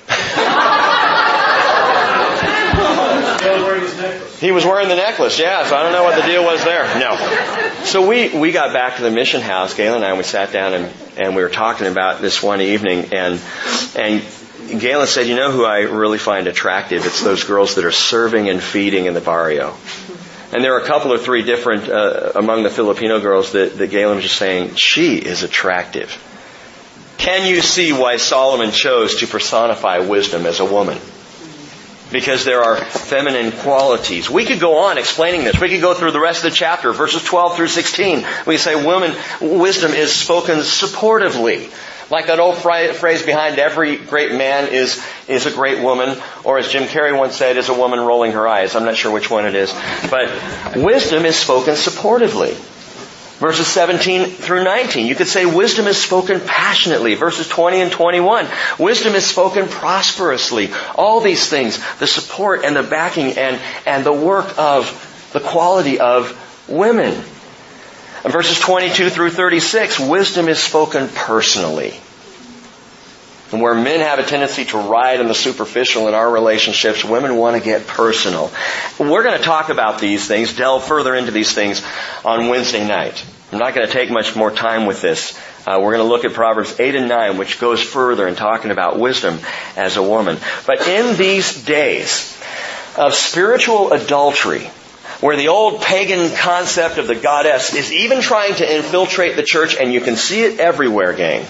He 4.40 4.50
was 4.50 4.64
wearing 4.64 4.88
the 4.88 4.96
necklace, 4.96 5.38
yeah, 5.38 5.64
so 5.64 5.76
I 5.76 5.85
don't 5.85 5.92
know 5.92 6.02
what 6.02 6.20
the 6.20 6.26
deal 6.26 6.42
was 6.42 6.64
there. 6.64 6.83
No. 6.98 7.85
So 7.85 8.09
we, 8.09 8.37
we 8.37 8.50
got 8.50 8.72
back 8.72 8.96
to 8.96 9.02
the 9.02 9.12
mission 9.12 9.42
house, 9.42 9.74
Galen 9.74 9.98
and 9.98 10.05
I, 10.05 10.09
and 10.09 10.18
we 10.18 10.24
sat 10.24 10.50
down 10.50 10.74
and, 10.74 10.92
and 11.18 11.37
we 11.37 11.42
were 11.44 11.48
talking 11.48 11.87
about 11.87 12.20
this 12.20 12.42
one 12.42 12.61
evening 12.61 13.14
and, 13.14 13.40
and 13.94 14.24
Galen 14.81 15.07
said, 15.07 15.28
you 15.28 15.37
know 15.37 15.52
who 15.52 15.64
I 15.64 15.83
really 15.83 16.18
find 16.18 16.48
attractive? 16.48 17.07
It's 17.07 17.22
those 17.22 17.44
girls 17.44 17.76
that 17.76 17.85
are 17.85 17.92
serving 17.92 18.48
and 18.48 18.61
feeding 18.61 19.07
in 19.07 19.14
the 19.14 19.20
barrio. 19.20 19.76
And 20.52 20.62
there 20.62 20.74
are 20.74 20.80
a 20.80 20.86
couple 20.86 21.12
or 21.12 21.18
three 21.18 21.42
different 21.42 21.88
uh, 21.88 22.32
among 22.34 22.62
the 22.62 22.70
Filipino 22.70 23.20
girls 23.20 23.52
that, 23.52 23.78
that 23.78 23.86
Galen 23.88 24.16
was 24.16 24.24
just 24.24 24.36
saying, 24.36 24.74
she 24.74 25.16
is 25.16 25.42
attractive. 25.42 26.16
Can 27.16 27.46
you 27.46 27.62
see 27.62 27.92
why 27.92 28.18
Solomon 28.18 28.70
chose 28.70 29.20
to 29.20 29.26
personify 29.26 30.00
wisdom 30.00 30.44
as 30.44 30.60
a 30.60 30.64
woman? 30.64 30.98
Because 32.10 32.44
there 32.44 32.62
are 32.62 32.76
feminine 32.76 33.52
qualities. 33.52 34.28
We 34.28 34.44
could 34.44 34.60
go 34.60 34.78
on 34.78 34.98
explaining 34.98 35.44
this. 35.44 35.58
We 35.58 35.70
could 35.70 35.80
go 35.80 35.94
through 35.94 36.10
the 36.10 36.20
rest 36.20 36.44
of 36.44 36.50
the 36.50 36.56
chapter, 36.56 36.92
verses 36.92 37.24
12 37.24 37.56
through 37.56 37.68
16. 37.68 38.26
We 38.46 38.58
say 38.58 38.74
woman, 38.74 39.14
wisdom 39.40 39.92
is 39.92 40.14
spoken 40.14 40.58
supportively. 40.58 41.70
Like 42.10 42.26
that 42.26 42.40
old 42.40 42.56
phrase 42.58 43.22
behind 43.22 43.58
every 43.58 43.96
great 43.96 44.32
man 44.32 44.72
is, 44.72 45.04
is 45.28 45.46
a 45.46 45.50
great 45.50 45.82
woman, 45.82 46.16
or 46.44 46.58
as 46.58 46.68
Jim 46.68 46.84
Carrey 46.84 47.16
once 47.16 47.36
said, 47.36 47.56
is 47.56 47.68
a 47.68 47.74
woman 47.74 48.00
rolling 48.00 48.32
her 48.32 48.46
eyes. 48.46 48.74
I'm 48.74 48.84
not 48.84 48.96
sure 48.96 49.12
which 49.12 49.30
one 49.30 49.46
it 49.46 49.54
is. 49.54 49.72
But 50.10 50.30
wisdom 50.76 51.24
is 51.24 51.36
spoken 51.36 51.74
supportively. 51.74 52.56
Verses 53.42 53.66
17 53.66 54.26
through 54.26 54.62
19. 54.62 55.04
You 55.04 55.16
could 55.16 55.26
say 55.26 55.46
wisdom 55.46 55.88
is 55.88 56.00
spoken 56.00 56.40
passionately. 56.40 57.16
Verses 57.16 57.48
20 57.48 57.80
and 57.80 57.90
21. 57.90 58.46
Wisdom 58.78 59.16
is 59.16 59.26
spoken 59.26 59.66
prosperously. 59.66 60.70
All 60.94 61.20
these 61.20 61.48
things, 61.48 61.82
the 61.98 62.06
support 62.06 62.64
and 62.64 62.76
the 62.76 62.84
backing 62.84 63.36
and, 63.36 63.60
and 63.84 64.04
the 64.06 64.12
work 64.12 64.56
of 64.60 65.30
the 65.32 65.40
quality 65.40 65.98
of 65.98 66.38
women. 66.68 67.20
In 68.24 68.30
verses 68.30 68.61
22 68.61 69.11
through 69.11 69.30
36, 69.30 69.98
wisdom 69.98 70.48
is 70.48 70.61
spoken 70.61 71.08
personally. 71.08 71.94
And 73.50 73.61
where 73.61 73.74
men 73.74 74.00
have 74.00 74.18
a 74.18 74.22
tendency 74.22 74.64
to 74.66 74.78
ride 74.78 75.20
on 75.20 75.26
the 75.26 75.35
superficial 75.35 76.08
in 76.08 76.14
our 76.14 76.30
relationships, 76.30 77.04
women 77.04 77.37
want 77.37 77.56
to 77.56 77.62
get 77.62 77.87
personal. 77.87 78.50
We're 78.98 79.24
going 79.24 79.37
to 79.37 79.44
talk 79.44 79.68
about 79.68 80.00
these 80.00 80.26
things, 80.26 80.56
delve 80.56 80.85
further 80.85 81.14
into 81.14 81.32
these 81.32 81.52
things 81.52 81.85
on 82.24 82.48
Wednesday 82.48 82.87
night. 82.87 83.24
I'm 83.50 83.58
not 83.58 83.74
going 83.74 83.87
to 83.87 83.92
take 83.92 84.11
much 84.11 84.35
more 84.35 84.50
time 84.50 84.87
with 84.87 85.02
this. 85.02 85.38
Uh, 85.66 85.78
we're 85.82 85.94
going 85.94 86.06
to 86.06 86.08
look 86.08 86.24
at 86.24 86.32
Proverbs 86.32 86.80
8 86.80 86.94
and 86.94 87.08
9, 87.08 87.37
which 87.37 87.61
goes 87.61 87.82
further 87.82 88.26
in 88.26 88.37
talking 88.37 88.70
about 88.70 88.98
wisdom 88.98 89.38
as 89.76 89.96
a 89.96 90.02
woman. 90.02 90.38
But 90.66 90.87
in 90.88 91.16
these 91.16 91.62
days 91.64 92.40
of 92.96 93.14
spiritual 93.14 93.92
adultery, 93.92 94.70
where 95.22 95.37
the 95.37 95.48
old 95.48 95.80
pagan 95.80 96.35
concept 96.37 96.98
of 96.98 97.06
the 97.06 97.14
goddess 97.14 97.74
is 97.74 97.90
even 97.90 98.20
trying 98.20 98.54
to 98.56 98.76
infiltrate 98.76 99.37
the 99.37 99.42
church, 99.42 99.76
and 99.76 99.92
you 99.92 100.02
can 100.02 100.16
see 100.16 100.42
it 100.42 100.61
everywhere, 100.61 101.14
gang 101.14 101.46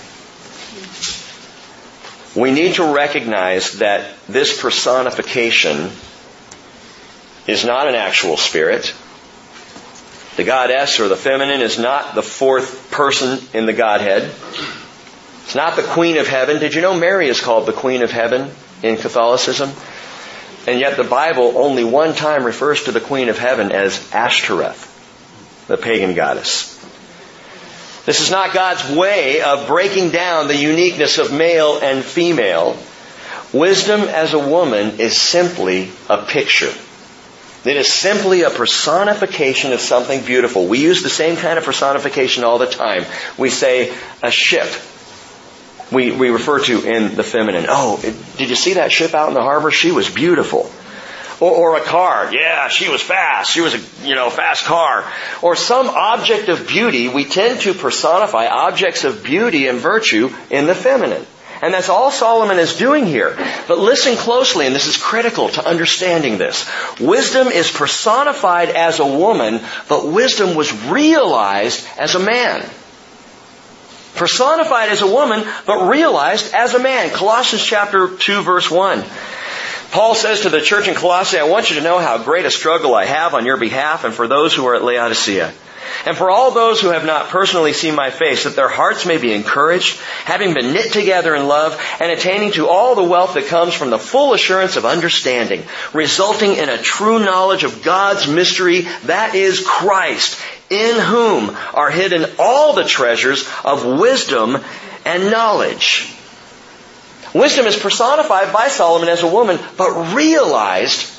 we 2.35 2.51
need 2.51 2.75
to 2.75 2.95
recognize 2.95 3.79
that 3.79 4.15
this 4.27 4.61
personification 4.61 5.91
is 7.47 7.65
not 7.65 7.89
an 7.89 7.95
actual 7.95 8.37
spirit. 8.37 8.95
The 10.37 10.45
goddess 10.45 10.99
or 10.99 11.09
the 11.09 11.17
feminine 11.17 11.61
is 11.61 11.79
not 11.79 12.15
the 12.15 12.23
fourth 12.23 12.91
person 12.91 13.39
in 13.53 13.67
the 13.67 13.75
Godhead. 13.75 14.23
It's 15.45 15.55
not 15.55 15.77
the 15.77 15.83
Queen 15.83 16.17
of 16.17 16.27
Heaven. 16.27 16.59
Did 16.59 16.75
you 16.75 16.81
know 16.81 16.95
Mary 16.95 17.29
is 17.29 17.41
called 17.41 17.67
the 17.67 17.73
Queen 17.73 18.03
of 18.03 18.11
Heaven 18.11 18.51
in 18.83 18.97
Catholicism? 18.97 19.71
And 20.67 20.79
yet 20.79 20.97
the 20.97 21.05
Bible 21.05 21.59
only 21.59 21.85
one 21.85 22.15
time 22.15 22.45
refers 22.45 22.85
to 22.85 22.93
the 22.93 23.01
Queen 23.01 23.29
of 23.29 23.39
Heaven 23.39 23.73
as 23.73 24.13
Ashtoreth, 24.13 25.67
the 25.67 25.77
pagan 25.77 26.15
goddess. 26.15 26.79
This 28.05 28.21
is 28.21 28.31
not 28.31 28.53
God's 28.53 28.91
way 28.91 29.43
of 29.43 29.67
breaking 29.67 30.11
down 30.11 30.49
the 30.49 30.57
uniqueness 30.57 31.19
of 31.19 31.33
male 31.33 31.79
and 31.81 32.05
female. 32.05 32.77
Wisdom 33.53 34.03
as 34.03 34.35
a 34.35 34.39
woman 34.39 34.99
is 34.99 35.17
simply 35.17 35.91
a 36.09 36.19
picture. 36.25 36.73
It 37.65 37.77
is 37.77 37.93
simply 37.93 38.43
a 38.43 38.51
personification 38.51 39.73
of 39.73 39.81
something 39.81 40.25
beautiful. 40.25 40.67
We 40.67 40.81
use 40.81 41.03
the 41.03 41.11
same 41.11 41.37
kind 41.37 41.59
of 41.59 41.65
personification 41.65 42.43
all 42.43 42.59
the 42.59 42.67
time. 42.67 43.05
We 43.39 43.51
say 43.51 43.95
a 44.21 44.33
ship. 44.33 44.69
We, 45.93 46.13
we 46.13 46.31
refer 46.31 46.61
to 46.65 46.83
in 46.85 47.15
the 47.15 47.23
feminine. 47.23 47.67
Oh, 47.69 48.01
did 48.01 48.49
you 48.49 48.57
see 48.57 48.75
that 48.75 48.93
ship 48.93 49.15
out 49.15 49.29
in 49.29 49.35
the 49.35 49.43
harbor? 49.43 49.71
She 49.71 49.93
was 49.93 50.09
beautiful. 50.09 50.71
Or, 51.41 51.75
or, 51.75 51.77
a 51.77 51.81
car. 51.81 52.33
Yeah, 52.33 52.69
she 52.69 52.89
was 52.89 53.03
fast. 53.03 53.51
She 53.51 53.61
was 53.61 53.75
a, 53.75 54.07
you 54.07 54.15
know, 54.15 54.31
fast 54.31 54.65
car. 54.65 55.05
Or 55.43 55.57
some 55.57 55.89
object 55.89 56.49
of 56.49 56.69
beauty. 56.69 57.09
We 57.09 57.25
tend 57.25 57.63
to 57.63 57.75
personify 57.75 58.47
objects 58.47 59.03
of 59.03 59.25
beauty 59.25 59.67
and 59.67 59.79
virtue 59.79 60.31
in 60.51 60.67
the 60.67 60.75
feminine. 60.75 61.27
And 61.63 61.73
that's 61.73 61.89
all 61.89 62.11
Solomon 62.11 62.59
is 62.59 62.77
doing 62.77 63.07
here. 63.07 63.37
But 63.69 63.79
listen 63.79 64.17
closely, 64.17 64.67
and 64.67 64.75
this 64.75 64.89
is 64.89 64.97
critical 64.97 65.49
to 65.49 65.67
understanding 65.67 66.37
this. 66.37 66.69
Wisdom 67.01 67.49
is 67.49 67.71
personified 67.71 68.71
as 68.71 68.99
a 68.99 69.07
woman, 69.07 69.61
but 69.89 70.09
wisdom 70.09 70.57
was 70.57 70.73
realized 70.87 71.87
as 71.99 72.17
a 72.17 72.21
man. 72.21 72.69
Personified 74.15 74.91
as 74.91 75.03
a 75.03 75.07
woman, 75.07 75.45
but 75.67 75.89
realized 75.89 76.55
as 76.55 76.75
a 76.75 76.79
man. 76.79 77.11
Colossians 77.11 77.65
chapter 77.65 78.09
2 78.09 78.43
verse 78.43 78.71
1. 78.71 79.05
Paul 79.93 80.15
says 80.15 80.43
to 80.43 80.49
the 80.49 80.61
church 80.61 80.89
in 80.89 80.95
Colossae, 80.95 81.39
I 81.39 81.45
want 81.45 81.69
you 81.69 81.77
to 81.77 81.83
know 81.83 81.99
how 81.99 82.23
great 82.23 82.47
a 82.47 82.51
struggle 82.51 82.95
I 82.95 83.05
have 83.05 83.35
on 83.35 83.45
your 83.45 83.59
behalf 83.59 84.05
and 84.05 84.15
for 84.15 84.27
those 84.27 84.55
who 84.55 84.67
are 84.67 84.75
at 84.75 84.83
Laodicea. 84.83 85.53
And 86.07 86.17
for 86.17 86.31
all 86.31 86.51
those 86.51 86.81
who 86.81 86.91
have 86.91 87.05
not 87.05 87.29
personally 87.29 87.73
seen 87.73 87.95
my 87.95 88.11
face, 88.11 88.45
that 88.45 88.57
their 88.57 88.69
hearts 88.69 89.07
may 89.07 89.19
be 89.19 89.33
encouraged, 89.33 90.01
having 90.25 90.55
been 90.55 90.73
knit 90.73 90.93
together 90.93 91.35
in 91.35 91.49
love, 91.49 91.81
and 92.01 92.11
attaining 92.11 92.53
to 92.53 92.69
all 92.69 92.95
the 92.95 93.03
wealth 93.03 93.35
that 93.35 93.47
comes 93.47 93.75
from 93.75 93.91
the 93.91 93.99
full 93.99 94.35
assurance 94.35 94.77
of 94.77 94.85
understanding, 94.85 95.63
resulting 95.93 96.55
in 96.55 96.69
a 96.69 96.79
true 96.79 97.19
knowledge 97.19 97.65
of 97.65 97.83
God's 97.83 98.29
mystery, 98.29 98.83
that 99.05 99.35
is 99.35 99.65
Christ, 99.67 100.41
in 100.71 100.99
whom 100.99 101.57
are 101.75 101.91
hidden 101.91 102.25
all 102.39 102.73
the 102.73 102.85
treasures 102.85 103.49
of 103.65 103.85
wisdom 103.85 104.59
and 105.05 105.31
knowledge. 105.31 106.15
Wisdom 107.35 107.67
is 107.67 107.77
personified 107.77 108.53
by 108.53 108.69
Solomon 108.69 109.09
as 109.09 109.23
a 109.23 109.31
woman, 109.31 109.59
but 109.77 110.15
realized 110.15 111.11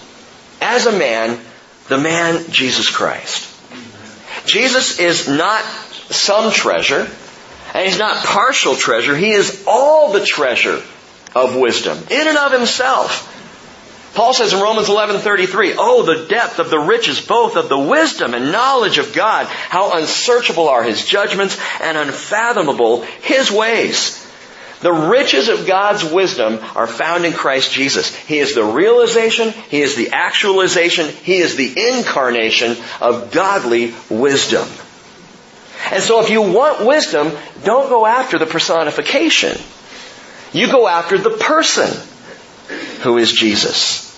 as 0.61 0.85
a 0.85 0.91
man, 0.91 1.39
the 1.87 1.97
man 1.97 2.51
Jesus 2.51 2.89
Christ. 2.89 3.52
Jesus 4.45 4.99
is 4.99 5.27
not 5.27 5.63
some 6.09 6.51
treasure, 6.51 7.07
and 7.73 7.87
he's 7.87 7.99
not 7.99 8.23
partial 8.25 8.75
treasure. 8.75 9.15
He 9.15 9.31
is 9.31 9.63
all 9.67 10.11
the 10.11 10.25
treasure 10.25 10.81
of 11.35 11.55
wisdom, 11.55 11.97
in 12.09 12.27
and 12.27 12.37
of 12.37 12.51
himself. 12.51 13.29
Paul 14.13 14.33
says 14.33 14.53
in 14.53 14.61
Romans 14.61 14.89
11:33, 14.89 15.73
"Oh, 15.77 16.03
the 16.03 16.27
depth 16.27 16.59
of 16.59 16.69
the 16.69 16.77
riches 16.77 17.19
both 17.19 17.55
of 17.55 17.67
the 17.67 17.77
wisdom 17.77 18.35
and 18.35 18.51
knowledge 18.51 18.99
of 18.99 19.11
God, 19.13 19.47
how 19.47 19.93
unsearchable 19.93 20.69
are 20.69 20.83
his 20.83 21.03
judgments 21.03 21.57
and 21.81 21.97
unfathomable 21.97 23.05
his 23.21 23.49
ways." 23.49 24.22
The 24.83 24.91
riches 24.91 25.47
of 25.47 25.65
God's 25.65 26.03
wisdom 26.03 26.59
are 26.75 26.87
found 26.87 27.23
in 27.23 27.31
Christ 27.31 27.71
Jesus. 27.71 28.13
He 28.13 28.39
is 28.39 28.53
the 28.53 28.65
realization, 28.65 29.51
He 29.69 29.81
is 29.81 29.95
the 29.95 30.09
actualization, 30.11 31.07
He 31.07 31.37
is 31.37 31.55
the 31.55 31.89
incarnation 31.89 32.75
of 32.99 33.31
godly 33.31 33.93
wisdom. 34.09 34.67
And 35.89 36.03
so 36.03 36.21
if 36.21 36.29
you 36.29 36.41
want 36.41 36.85
wisdom, 36.85 37.31
don't 37.63 37.87
go 37.87 38.05
after 38.05 38.37
the 38.37 38.45
personification. 38.45 39.57
You 40.51 40.67
go 40.67 40.85
after 40.85 41.17
the 41.17 41.31
person 41.31 41.89
who 43.03 43.17
is 43.17 43.31
Jesus. 43.31 44.12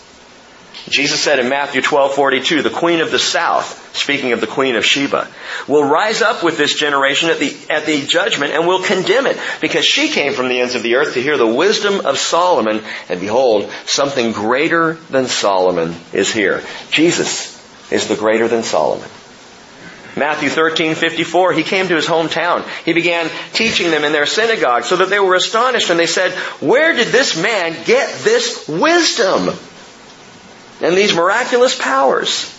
Jesus 0.90 1.20
said 1.20 1.40
in 1.40 1.50
Matthew 1.50 1.82
12:42, 1.82 2.62
the 2.62 2.70
queen 2.70 3.02
of 3.02 3.10
the 3.10 3.18
south, 3.18 3.98
speaking 3.98 4.34
of 4.34 4.42
the 4.42 4.48
queen 4.48 4.76
of 4.76 4.86
Sheba, 4.86 5.28
will 5.68 5.84
rise 5.84 6.22
up 6.22 6.44
with 6.44 6.58
this 6.58 6.76
generation 6.76 7.30
at 7.30 7.40
the 7.40 7.56
at 7.72 7.88
the 7.88 8.06
judgment 8.06 8.54
and 8.54 8.68
will 8.68 8.84
condemn 8.84 9.26
it 9.26 9.38
because 9.62 9.84
she 9.84 10.10
came 10.10 10.34
from 10.34 10.48
the 10.48 10.62
ends 10.62 10.76
of 10.76 10.84
the 10.84 10.96
earth 10.96 11.16
to 11.16 11.22
hear 11.22 11.38
the 11.38 11.48
wisdom 11.48 12.06
of 12.06 12.20
Solomon 12.20 12.84
and 13.10 13.20
behold, 13.20 13.72
something 13.86 14.32
greater 14.32 14.94
than 15.10 15.26
Solomon 15.28 15.96
is 16.14 16.32
here. 16.32 16.64
Jesus 16.92 17.52
is 17.92 18.08
the 18.08 18.16
greater 18.16 18.48
than 18.48 18.62
Solomon. 18.62 19.10
Matthew 20.16 20.50
13:54 20.50 21.54
he 21.54 21.64
came 21.64 21.88
to 21.88 21.96
his 21.96 22.06
hometown. 22.06 22.64
He 22.86 22.94
began 22.94 23.32
teaching 23.54 23.90
them 23.90 24.04
in 24.04 24.12
their 24.12 24.28
synagogue 24.28 24.84
so 24.84 24.98
that 24.98 25.10
they 25.10 25.20
were 25.20 25.34
astonished 25.34 25.90
and 25.90 26.00
they 26.00 26.06
said, 26.06 26.32
"Where 26.62 26.94
did 26.94 27.08
this 27.08 27.36
man 27.36 27.76
get 27.86 28.24
this 28.24 28.68
wisdom?" 28.68 29.58
And 30.82 30.96
these 30.96 31.16
miraculous 31.16 31.78
powers. 31.78 32.52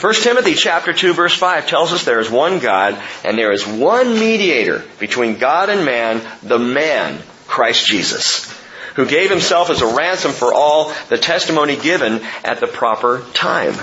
1 0.00 0.14
Timothy 0.14 0.54
chapter 0.54 0.92
2 0.92 1.14
verse 1.14 1.34
5 1.34 1.66
tells 1.66 1.92
us 1.92 2.04
there 2.04 2.20
is 2.20 2.30
one 2.30 2.58
God 2.58 3.00
and 3.24 3.38
there 3.38 3.52
is 3.52 3.66
one 3.66 4.14
mediator 4.14 4.84
between 4.98 5.38
God 5.38 5.70
and 5.70 5.84
man, 5.84 6.20
the 6.42 6.58
man, 6.58 7.22
Christ 7.46 7.86
Jesus, 7.86 8.52
who 8.96 9.06
gave 9.06 9.30
himself 9.30 9.70
as 9.70 9.80
a 9.80 9.94
ransom 9.94 10.32
for 10.32 10.52
all, 10.52 10.92
the 11.08 11.16
testimony 11.16 11.76
given 11.76 12.20
at 12.44 12.60
the 12.60 12.66
proper 12.66 13.24
time. 13.32 13.74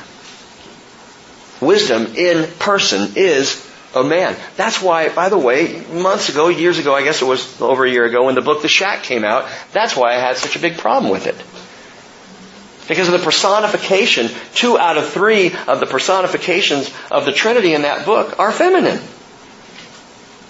Wisdom 1.61 2.15
in 2.15 2.47
person 2.59 3.13
is 3.15 3.67
a 3.95 4.03
man. 4.03 4.35
That's 4.57 4.81
why, 4.81 5.09
by 5.09 5.29
the 5.29 5.37
way, 5.37 5.83
months 5.91 6.29
ago, 6.29 6.49
years 6.49 6.77
ago, 6.77 6.93
I 6.93 7.03
guess 7.03 7.21
it 7.21 7.25
was 7.25 7.61
over 7.61 7.85
a 7.85 7.89
year 7.89 8.05
ago, 8.05 8.25
when 8.25 8.35
the 8.35 8.41
book 8.41 8.61
The 8.61 8.67
Shack 8.67 9.03
came 9.03 9.23
out, 9.23 9.49
that's 9.71 9.95
why 9.95 10.15
I 10.15 10.19
had 10.19 10.37
such 10.37 10.55
a 10.55 10.59
big 10.59 10.77
problem 10.77 11.11
with 11.11 11.27
it. 11.27 11.35
Because 12.87 13.07
of 13.07 13.13
the 13.13 13.23
personification, 13.23 14.29
two 14.53 14.77
out 14.77 14.97
of 14.97 15.09
three 15.09 15.53
of 15.67 15.79
the 15.79 15.85
personifications 15.85 16.91
of 17.09 17.25
the 17.25 17.31
Trinity 17.31 17.73
in 17.73 17.83
that 17.83 18.05
book 18.05 18.39
are 18.39 18.51
feminine. 18.51 18.99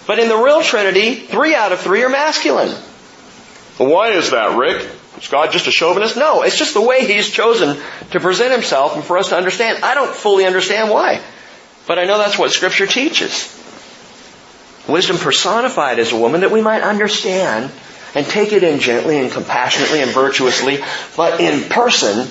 But 0.07 0.19
in 0.19 0.27
the 0.29 0.37
real 0.37 0.61
Trinity, 0.61 1.15
three 1.15 1.55
out 1.55 1.71
of 1.71 1.79
three 1.79 2.03
are 2.03 2.09
masculine. 2.09 2.75
Why 3.77 4.11
is 4.11 4.31
that, 4.31 4.57
Rick? 4.57 4.89
Is 5.17 5.27
God 5.27 5.51
just 5.51 5.67
a 5.67 5.71
chauvinist? 5.71 6.17
No, 6.17 6.41
it's 6.41 6.57
just 6.57 6.73
the 6.73 6.81
way 6.81 7.05
He's 7.05 7.29
chosen 7.29 7.81
to 8.11 8.19
present 8.19 8.51
Himself 8.51 8.95
and 8.95 9.03
for 9.03 9.17
us 9.17 9.29
to 9.29 9.37
understand. 9.37 9.83
I 9.83 9.93
don't 9.93 10.13
fully 10.13 10.45
understand 10.45 10.89
why. 10.89 11.21
But 11.87 11.99
I 11.99 12.05
know 12.05 12.17
that's 12.17 12.39
what 12.39 12.51
Scripture 12.51 12.87
teaches. 12.87 13.57
Wisdom 14.87 15.17
personified 15.17 15.99
as 15.99 16.11
a 16.11 16.17
woman 16.17 16.41
that 16.41 16.51
we 16.51 16.61
might 16.61 16.81
understand 16.81 17.71
and 18.13 18.25
take 18.25 18.51
it 18.51 18.63
in 18.63 18.79
gently 18.79 19.19
and 19.19 19.31
compassionately 19.31 20.01
and 20.01 20.11
virtuously. 20.11 20.79
But 21.15 21.39
in 21.39 21.69
person, 21.69 22.27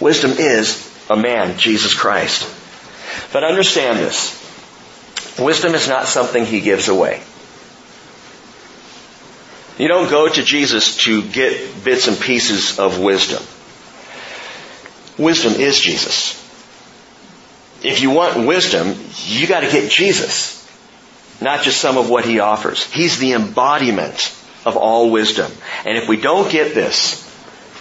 wisdom 0.00 0.32
is 0.32 0.82
a 1.10 1.16
man, 1.16 1.58
Jesus 1.58 1.94
Christ. 1.94 2.48
But 3.32 3.44
understand 3.44 3.98
this. 3.98 4.42
Wisdom 5.38 5.74
is 5.74 5.88
not 5.88 6.06
something 6.06 6.44
he 6.44 6.60
gives 6.60 6.88
away. 6.88 7.22
You 9.78 9.88
don't 9.88 10.08
go 10.08 10.28
to 10.28 10.42
Jesus 10.42 10.96
to 11.04 11.22
get 11.22 11.84
bits 11.84 12.08
and 12.08 12.18
pieces 12.18 12.78
of 12.78 12.98
wisdom. 12.98 13.42
Wisdom 15.18 15.54
is 15.60 15.78
Jesus. 15.78 16.42
If 17.82 18.00
you 18.00 18.10
want 18.10 18.46
wisdom, 18.46 18.96
you 19.24 19.46
gotta 19.46 19.70
get 19.70 19.90
Jesus. 19.90 20.54
Not 21.42 21.62
just 21.62 21.78
some 21.78 21.98
of 21.98 22.08
what 22.08 22.24
he 22.24 22.40
offers. 22.40 22.84
He's 22.90 23.18
the 23.18 23.34
embodiment 23.34 24.34
of 24.66 24.76
all 24.76 25.10
wisdom. 25.10 25.50
And 25.86 25.96
if 25.96 26.08
we 26.08 26.20
don't 26.20 26.50
get 26.50 26.74
this, 26.74 27.22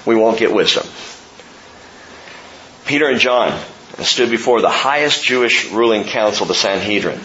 we 0.05 0.15
won't 0.15 0.37
get 0.37 0.53
wisdom. 0.53 0.85
Peter 2.85 3.09
and 3.09 3.19
John 3.19 3.59
stood 4.03 4.29
before 4.29 4.61
the 4.61 4.69
highest 4.69 5.23
Jewish 5.23 5.71
ruling 5.71 6.03
council, 6.03 6.45
the 6.45 6.53
Sanhedrin. 6.53 7.19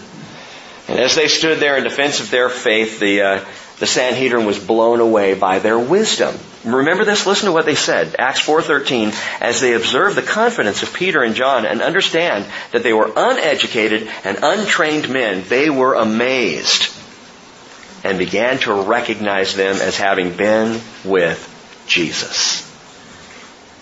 And 0.87 0.99
as 0.99 1.15
they 1.15 1.27
stood 1.27 1.59
there 1.59 1.77
in 1.77 1.83
defense 1.83 2.19
of 2.19 2.31
their 2.31 2.49
faith, 2.49 2.99
the, 2.99 3.21
uh, 3.21 3.45
the 3.77 3.85
Sanhedrin 3.85 4.47
was 4.47 4.57
blown 4.57 4.99
away 4.99 5.35
by 5.35 5.59
their 5.59 5.77
wisdom. 5.77 6.35
Remember 6.65 7.05
this? 7.05 7.27
Listen 7.27 7.45
to 7.45 7.51
what 7.51 7.65
they 7.65 7.75
said. 7.75 8.15
Acts 8.17 8.41
4.13, 8.41 9.13
as 9.41 9.61
they 9.61 9.73
observed 9.73 10.15
the 10.15 10.23
confidence 10.23 10.81
of 10.81 10.93
Peter 10.93 11.21
and 11.21 11.35
John 11.35 11.65
and 11.65 11.83
understand 11.83 12.45
that 12.71 12.81
they 12.81 12.93
were 12.93 13.11
uneducated 13.15 14.09
and 14.23 14.39
untrained 14.41 15.09
men, 15.09 15.43
they 15.47 15.69
were 15.69 15.93
amazed 15.93 17.00
and 18.03 18.17
began 18.17 18.57
to 18.59 18.73
recognize 18.83 19.55
them 19.55 19.75
as 19.75 19.97
having 19.97 20.35
been 20.35 20.81
with 21.03 21.47
Jesus. 21.87 22.67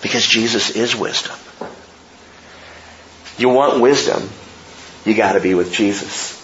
Because 0.01 0.25
Jesus 0.25 0.71
is 0.75 0.95
wisdom. 0.95 1.35
You 3.37 3.49
want 3.49 3.81
wisdom, 3.81 4.29
you 5.05 5.15
gotta 5.15 5.39
be 5.39 5.53
with 5.53 5.71
Jesus. 5.71 6.37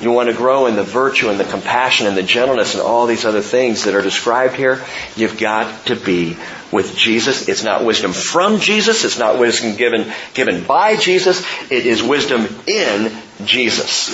You 0.00 0.10
want 0.10 0.28
to 0.28 0.34
grow 0.34 0.66
in 0.66 0.74
the 0.74 0.82
virtue 0.82 1.28
and 1.28 1.38
the 1.38 1.44
compassion 1.44 2.06
and 2.08 2.16
the 2.16 2.22
gentleness 2.22 2.74
and 2.74 2.82
all 2.82 3.06
these 3.06 3.24
other 3.24 3.42
things 3.42 3.84
that 3.84 3.94
are 3.94 4.02
described 4.02 4.54
here, 4.54 4.84
you've 5.14 5.38
got 5.38 5.86
to 5.86 5.94
be 5.94 6.36
with 6.72 6.96
Jesus. 6.96 7.48
It's 7.48 7.62
not 7.62 7.84
wisdom 7.84 8.12
from 8.12 8.58
Jesus. 8.58 9.04
It's 9.04 9.18
not 9.18 9.38
wisdom 9.38 9.76
given, 9.76 10.12
given 10.34 10.64
by 10.64 10.96
Jesus. 10.96 11.46
It 11.70 11.86
is 11.86 12.02
wisdom 12.02 12.48
in 12.66 13.12
Jesus. 13.44 14.10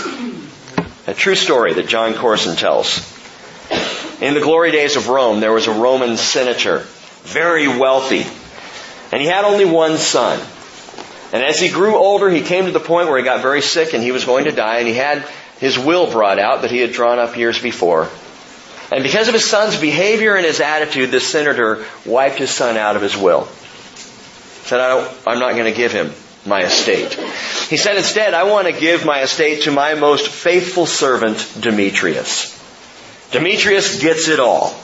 A 1.07 1.15
true 1.15 1.35
story 1.35 1.73
that 1.75 1.89
Jon 1.89 2.15
Courson 2.15 2.57
tells. 2.57 2.99
In 4.21 4.35
the 4.35 4.41
glory 4.41 4.71
days 4.71 4.97
of 4.97 5.09
Rome, 5.09 5.41
there 5.41 5.53
was 5.53 5.67
a 5.67 5.73
Roman 5.73 6.19
senator, 6.19 6.81
very 7.23 7.67
wealthy, 7.69 8.27
and 9.11 9.23
he 9.23 9.27
had 9.27 9.45
only 9.45 9.65
one 9.65 9.97
son. 9.97 10.39
And 11.33 11.43
as 11.43 11.59
he 11.59 11.71
grew 11.71 11.97
older, 11.97 12.29
he 12.29 12.43
came 12.43 12.67
to 12.67 12.73
the 12.73 12.81
point 12.81 13.09
where 13.09 13.17
he 13.17 13.25
got 13.25 13.41
very 13.41 13.63
sick 13.63 13.95
and 13.95 14.03
he 14.03 14.13
was 14.13 14.25
going 14.25 14.45
to 14.45 14.53
die, 14.53 14.79
and 14.79 14.89
he 14.89 14.95
had 14.95 15.25
his 15.59 15.79
will 15.79 16.11
brought 16.11 16.39
out 16.39 16.63
that 16.63 16.71
he 16.71 16.79
had 16.79 16.93
drawn 16.93 17.19
up 17.19 17.37
years 17.37 17.61
before. 17.61 18.09
And 18.93 19.03
because 19.03 19.29
of 19.29 19.35
his 19.35 19.45
son's 19.45 19.81
behavior 19.81 20.35
and 20.35 20.45
his 20.45 20.61
attitude, 20.61 21.11
this 21.11 21.27
senator 21.27 21.87
wiped 22.05 22.39
his 22.39 22.51
son 22.51 22.77
out 22.77 22.97
of 22.97 23.03
his 23.03 23.17
will. 23.17 23.47
Said, 24.65 24.81
I 24.81 25.33
am 25.33 25.39
not 25.39 25.53
going 25.53 25.65
to 25.65 25.77
give 25.77 25.93
him 25.93 26.13
my 26.47 26.63
estate. 26.63 27.15
He 27.69 27.77
said 27.77 27.97
instead, 27.97 28.35
I 28.35 28.45
want 28.45 28.67
to 28.67 28.73
give 28.73 29.05
my 29.05 29.23
estate 29.23 29.63
to 29.63 29.71
my 29.71 29.95
most 29.95 30.29
faithful 30.29 30.87
servant, 30.87 31.47
Demetrius. 31.61 32.57
Demetrius 33.31 34.01
gets 34.01 34.29
it 34.29 34.41
all. 34.41 34.75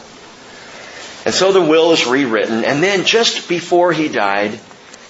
And 1.25 1.35
so 1.35 1.53
the 1.53 1.61
will 1.61 1.92
is 1.92 2.07
rewritten, 2.07 2.64
and 2.64 2.83
then 2.83 3.05
just 3.05 3.49
before 3.49 3.92
he 3.92 4.09
died, 4.09 4.61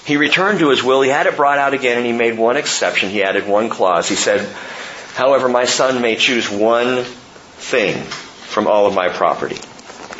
he 0.06 0.16
returned 0.16 0.60
to 0.60 0.70
his 0.70 0.82
will, 0.82 1.02
he 1.02 1.10
had 1.10 1.26
it 1.26 1.36
brought 1.36 1.58
out 1.58 1.74
again, 1.74 1.98
and 1.98 2.06
he 2.06 2.12
made 2.12 2.38
one 2.38 2.56
exception. 2.56 3.10
He 3.10 3.22
added 3.24 3.46
one 3.46 3.68
clause. 3.68 4.08
He 4.08 4.14
said, 4.14 4.48
However, 5.14 5.48
my 5.48 5.64
son 5.64 6.00
may 6.00 6.14
choose 6.14 6.48
one 6.48 7.02
thing 7.02 8.02
from 8.02 8.68
all 8.68 8.86
of 8.86 8.94
my 8.94 9.08
property. 9.08 9.58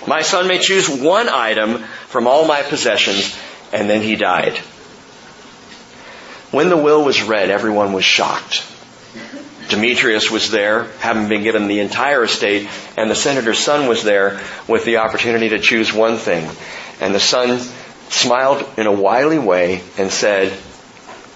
My 0.07 0.23
son 0.23 0.49
may 0.49 0.59
choose 0.59 0.89
one 0.89 1.29
item 1.29 1.79
from 2.09 2.27
all 2.27 2.47
my 2.47 2.63
possessions, 2.63 3.39
and 3.73 3.89
then 3.89 4.03
he 4.03 4.17
died. 4.17 4.59
When 6.51 6.69
the 6.69 6.77
will 6.77 7.05
was 7.05 7.23
read, 7.23 7.51
everyone 7.51 7.93
was 7.93 8.05
shocked. 8.05 8.65
Demetrius 9.69 10.31
was 10.31 10.51
there, 10.51 10.85
having 11.01 11.29
been 11.29 11.43
given 11.43 11.67
the 11.67 11.81
entire 11.81 12.23
estate, 12.23 12.69
and 12.97 13.11
the 13.11 13.17
senator's 13.17 13.59
son 13.59 13.89
was 13.89 14.05
there 14.05 14.41
with 14.69 14.85
the 14.85 14.99
opportunity 14.99 15.49
to 15.51 15.59
choose 15.59 15.93
one 15.93 16.19
thing. 16.19 16.49
And 17.01 17.15
the 17.15 17.21
son 17.21 17.59
smiled 18.09 18.65
in 18.79 18.87
a 18.87 18.93
wily 18.93 19.39
way 19.39 19.83
and 19.99 20.11
said, 20.11 20.57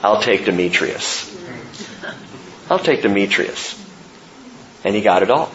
I'll 0.02 0.22
take 0.22 0.44
Demetrius. 0.44 1.28
I'll 2.70 2.78
take 2.78 3.02
Demetrius. 3.02 3.76
And 4.84 4.94
he 4.94 5.02
got 5.02 5.22
it 5.22 5.30
all. 5.30 5.50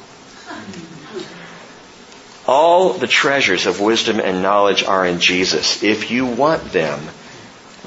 All 2.47 2.93
the 2.93 3.07
treasures 3.07 3.65
of 3.65 3.79
wisdom 3.79 4.19
and 4.19 4.43
knowledge 4.43 4.83
are 4.83 5.05
in 5.05 5.19
Jesus. 5.19 5.81
If 5.81 6.11
you 6.11 6.25
want 6.25 6.71
them, 6.71 6.99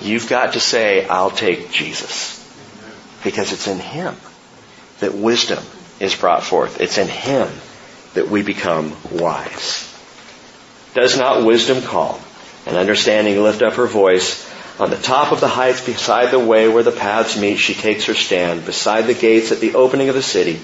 you've 0.03 0.29
got 0.29 0.55
to 0.55 0.61
say, 0.61 1.07
I'll 1.07 1.31
take 1.31 1.71
Jesus. 1.71 2.37
Because 3.25 3.53
it's 3.53 3.67
in 3.67 3.79
Him 3.79 4.15
that 5.01 5.15
wisdom 5.15 5.63
is 6.01 6.15
brought 6.15 6.43
forth. 6.43 6.81
It's 6.81 6.99
in 6.99 7.09
Him 7.09 7.49
that 8.15 8.29
we 8.29 8.43
become 8.43 8.97
wise. 9.11 9.85
Does 10.95 11.19
not 11.19 11.45
wisdom 11.45 11.83
call 11.83 12.21
and 12.67 12.77
understanding 12.77 13.43
lift 13.43 13.63
up 13.63 13.75
her 13.75 13.87
voice? 13.87 14.47
On 14.81 14.91
the 14.91 14.97
top 14.97 15.33
of 15.33 15.41
the 15.41 15.49
heights 15.49 15.85
beside 15.85 16.31
the 16.31 16.39
way 16.39 16.69
where 16.69 16.85
the 16.85 16.93
paths 16.93 17.37
meet, 17.37 17.57
she 17.57 17.75
takes 17.75 18.07
her 18.07 18.15
stand. 18.15 18.65
Beside 18.65 19.03
the 19.03 19.15
gates 19.15 19.51
at 19.51 19.61
the 19.61 19.75
opening 19.75 20.09
of 20.09 20.15
the 20.15 20.23
city, 20.23 20.61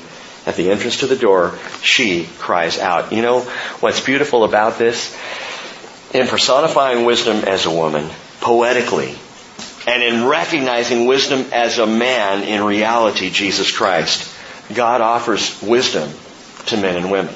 at 0.47 0.57
the 0.57 0.71
entrance 0.71 0.99
to 0.99 1.07
the 1.07 1.17
door, 1.17 1.59
she 1.83 2.29
cries 2.39 2.79
out. 2.79 3.13
You 3.13 3.23
know 3.23 3.41
what's 3.81 4.01
beautiful 4.01 4.45
about 4.45 4.79
this? 4.79 5.17
In 6.13 6.29
personifying 6.29 7.05
wisdom 7.05 7.39
as 7.39 7.67
a 7.67 7.71
woman, 7.71 8.09
poetically, 8.41 9.17
and 9.87 10.03
in 10.03 10.27
recognizing 10.27 11.07
wisdom 11.07 11.47
as 11.53 11.79
a 11.79 11.87
man 11.87 12.43
in 12.45 12.65
reality, 12.65 13.31
Jesus 13.31 13.71
Christ, 13.71 14.31
God 14.73 15.01
offers 15.01 15.61
wisdom 15.63 16.11
to 16.67 16.77
men 16.79 16.97
and 16.97 17.11
women. 17.11 17.35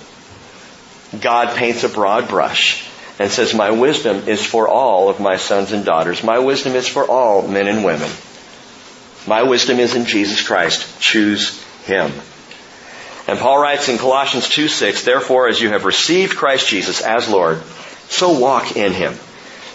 God 1.20 1.56
paints 1.56 1.84
a 1.84 1.88
broad 1.88 2.28
brush 2.28 2.88
and 3.18 3.30
says, 3.30 3.54
My 3.54 3.70
wisdom 3.70 4.28
is 4.28 4.44
for 4.44 4.68
all 4.68 5.10
of 5.10 5.20
my 5.20 5.36
sons 5.36 5.72
and 5.72 5.84
daughters. 5.84 6.22
My 6.22 6.38
wisdom 6.38 6.74
is 6.74 6.88
for 6.88 7.04
all 7.04 7.46
men 7.46 7.66
and 7.66 7.84
women. 7.84 8.10
My 9.26 9.42
wisdom 9.42 9.78
is 9.78 9.94
in 9.94 10.06
Jesus 10.06 10.46
Christ. 10.46 11.00
Choose 11.00 11.62
Him. 11.84 12.12
And 13.26 13.38
Paul 13.38 13.60
writes 13.60 13.90
in 13.90 13.98
Colossians 13.98 14.48
2 14.48 14.68
6, 14.68 15.04
Therefore, 15.04 15.48
as 15.48 15.60
you 15.60 15.68
have 15.70 15.84
received 15.84 16.36
Christ 16.36 16.66
Jesus 16.68 17.02
as 17.02 17.28
Lord, 17.28 17.62
so 18.08 18.38
walk 18.38 18.76
in 18.76 18.94
Him 18.94 19.18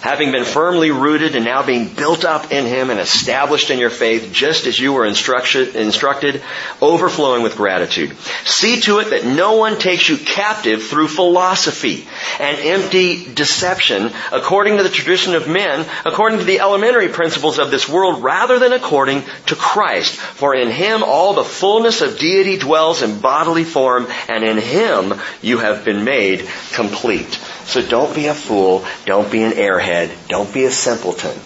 having 0.04 0.34
been 0.34 0.44
firmly 0.44 0.92
rooted 0.92 1.34
and 1.34 1.46
now 1.46 1.66
being 1.66 1.88
built 1.88 2.26
up 2.26 2.52
in 2.52 2.66
Him 2.66 2.90
and 2.90 3.00
established 3.00 3.70
in 3.70 3.80
your 3.80 3.90
faith, 3.90 4.34
just 4.34 4.68
as 4.68 4.78
you 4.78 4.92
were 4.92 5.06
instructed, 5.06 6.44
overflowing 6.82 7.42
with 7.42 7.56
gratitude. 7.56 8.14
See 8.44 8.82
to 8.82 9.00
it 9.00 9.12
that 9.12 9.24
no 9.26 9.56
one 9.56 9.80
takes 9.80 10.10
you 10.10 10.18
captive 10.18 10.84
through 10.84 11.08
philosophy 11.08 12.06
and 12.38 12.58
empty 12.60 13.34
deception, 13.34 14.12
according 14.34 14.76
to 14.76 14.84
the 14.84 14.90
tradition 14.90 15.36
of 15.36 15.48
men, 15.48 15.88
according 16.04 16.40
to 16.40 16.46
the 16.46 16.60
elementary 16.60 17.08
principles 17.08 17.58
of 17.58 17.72
this 17.72 17.88
world, 17.88 18.22
rather 18.22 18.60
than 18.60 18.74
according 18.74 19.24
to 19.46 19.56
Christ. 19.56 20.16
For 20.16 20.54
in 20.54 20.70
Him 20.70 21.04
all 21.04 21.34
the 21.34 21.46
fullness 21.46 22.02
of 22.02 22.20
deity 22.20 22.58
dwells 22.58 23.04
in 23.04 23.22
bodily 23.22 23.64
form, 23.64 24.08
and 24.28 24.44
in 24.44 24.58
Him 24.58 25.14
you 25.42 25.60
have 25.60 25.86
been 25.86 26.04
made 26.04 26.46
complete. 26.74 27.40
So 27.66 27.82
don't 27.82 28.14
be 28.14 28.28
a 28.28 28.34
fool. 28.34 28.86
Don't 29.06 29.32
be 29.32 29.44
an 29.44 29.54
airhead. 29.54 30.12
Don't 30.28 30.54
be 30.54 30.66
a 30.66 30.72
simpleton. 30.72 31.38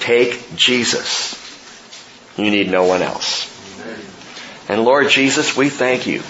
Take 0.00 0.54
Jesus. 0.56 1.34
You 2.36 2.50
need 2.50 2.70
no 2.70 2.84
one 2.84 3.02
else. 3.02 3.52
And 4.68 4.84
Lord 4.84 5.08
Jesus, 5.08 5.56
we 5.56 5.68
thank 5.68 6.06
you. 6.06 6.22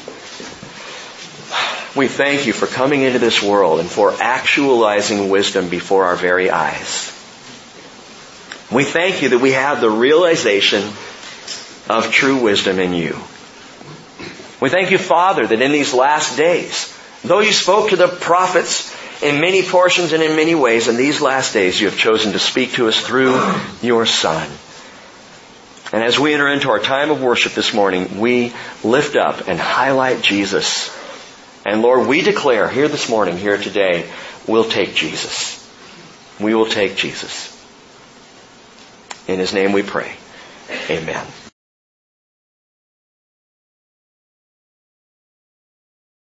We 1.97 2.09
thank 2.09 2.47
you 2.47 2.53
for 2.53 2.67
coming 2.67 3.03
into 3.03 3.19
this 3.19 3.43
world 3.43 3.81
and 3.81 3.89
for 3.89 4.13
actualizing 4.21 5.31
wisdom 5.31 5.71
before 5.71 6.05
our 6.05 6.17
very 6.17 6.51
eyes. 6.51 7.13
We 8.71 8.85
thank 8.85 9.23
you 9.23 9.31
that 9.31 9.39
we 9.39 9.53
have 9.53 9.81
the 9.81 9.91
realization 9.91 10.83
of 11.89 12.11
true 12.11 12.43
wisdom 12.43 12.79
in 12.79 12.93
you. 12.93 13.17
We 14.61 14.69
thank 14.69 14.91
you, 14.91 14.99
Father, 14.99 15.47
that 15.47 15.63
in 15.63 15.73
these 15.73 15.95
last 15.95 16.37
days, 16.37 16.93
though 17.23 17.41
you 17.41 17.53
spoke 17.53 17.91
to 17.91 17.97
the 17.97 18.09
prophets 18.09 18.93
in 19.23 19.41
many 19.41 19.63
portions 19.63 20.13
and 20.13 20.23
in 20.23 20.37
many 20.37 20.55
ways. 20.55 20.89
In 20.89 20.97
these 20.97 21.21
last 21.21 21.53
days, 21.53 21.81
you 21.81 21.89
have 21.89 21.99
chosen 21.99 22.33
to 22.33 22.39
speak 22.39 22.73
to 22.73 22.89
us 22.89 23.01
through 23.01 23.41
your 23.83 24.07
Son. 24.07 24.49
And 25.93 26.03
as 26.03 26.19
we 26.19 26.35
enter 26.35 26.49
into 26.49 26.71
our 26.71 26.81
time 26.81 27.11
of 27.11 27.23
worship 27.23 27.53
this 27.53 27.73
morning, 27.73 28.21
we 28.21 28.53
lift 28.83 29.17
up 29.17 29.49
and 29.49 29.59
highlight 29.59 30.21
Jesus. 30.21 30.95
And 31.65 31.81
Lord, 31.81 32.09
we 32.09 32.23
declare 32.23 32.69
here 32.69 32.89
this 32.89 33.09
morning, 33.09 33.37
here 33.37 33.57
today, 33.57 34.11
we'll 34.47 34.69
take 34.69 34.95
Jesus. 34.95 35.63
We 36.41 36.55
will 36.55 36.67
take 36.67 36.97
Jesus. 36.97 37.53
In 39.29 39.39
His 39.39 39.55
name 39.55 39.73
we 39.73 39.83
pray. 39.83 40.17
Amen. 40.91 41.27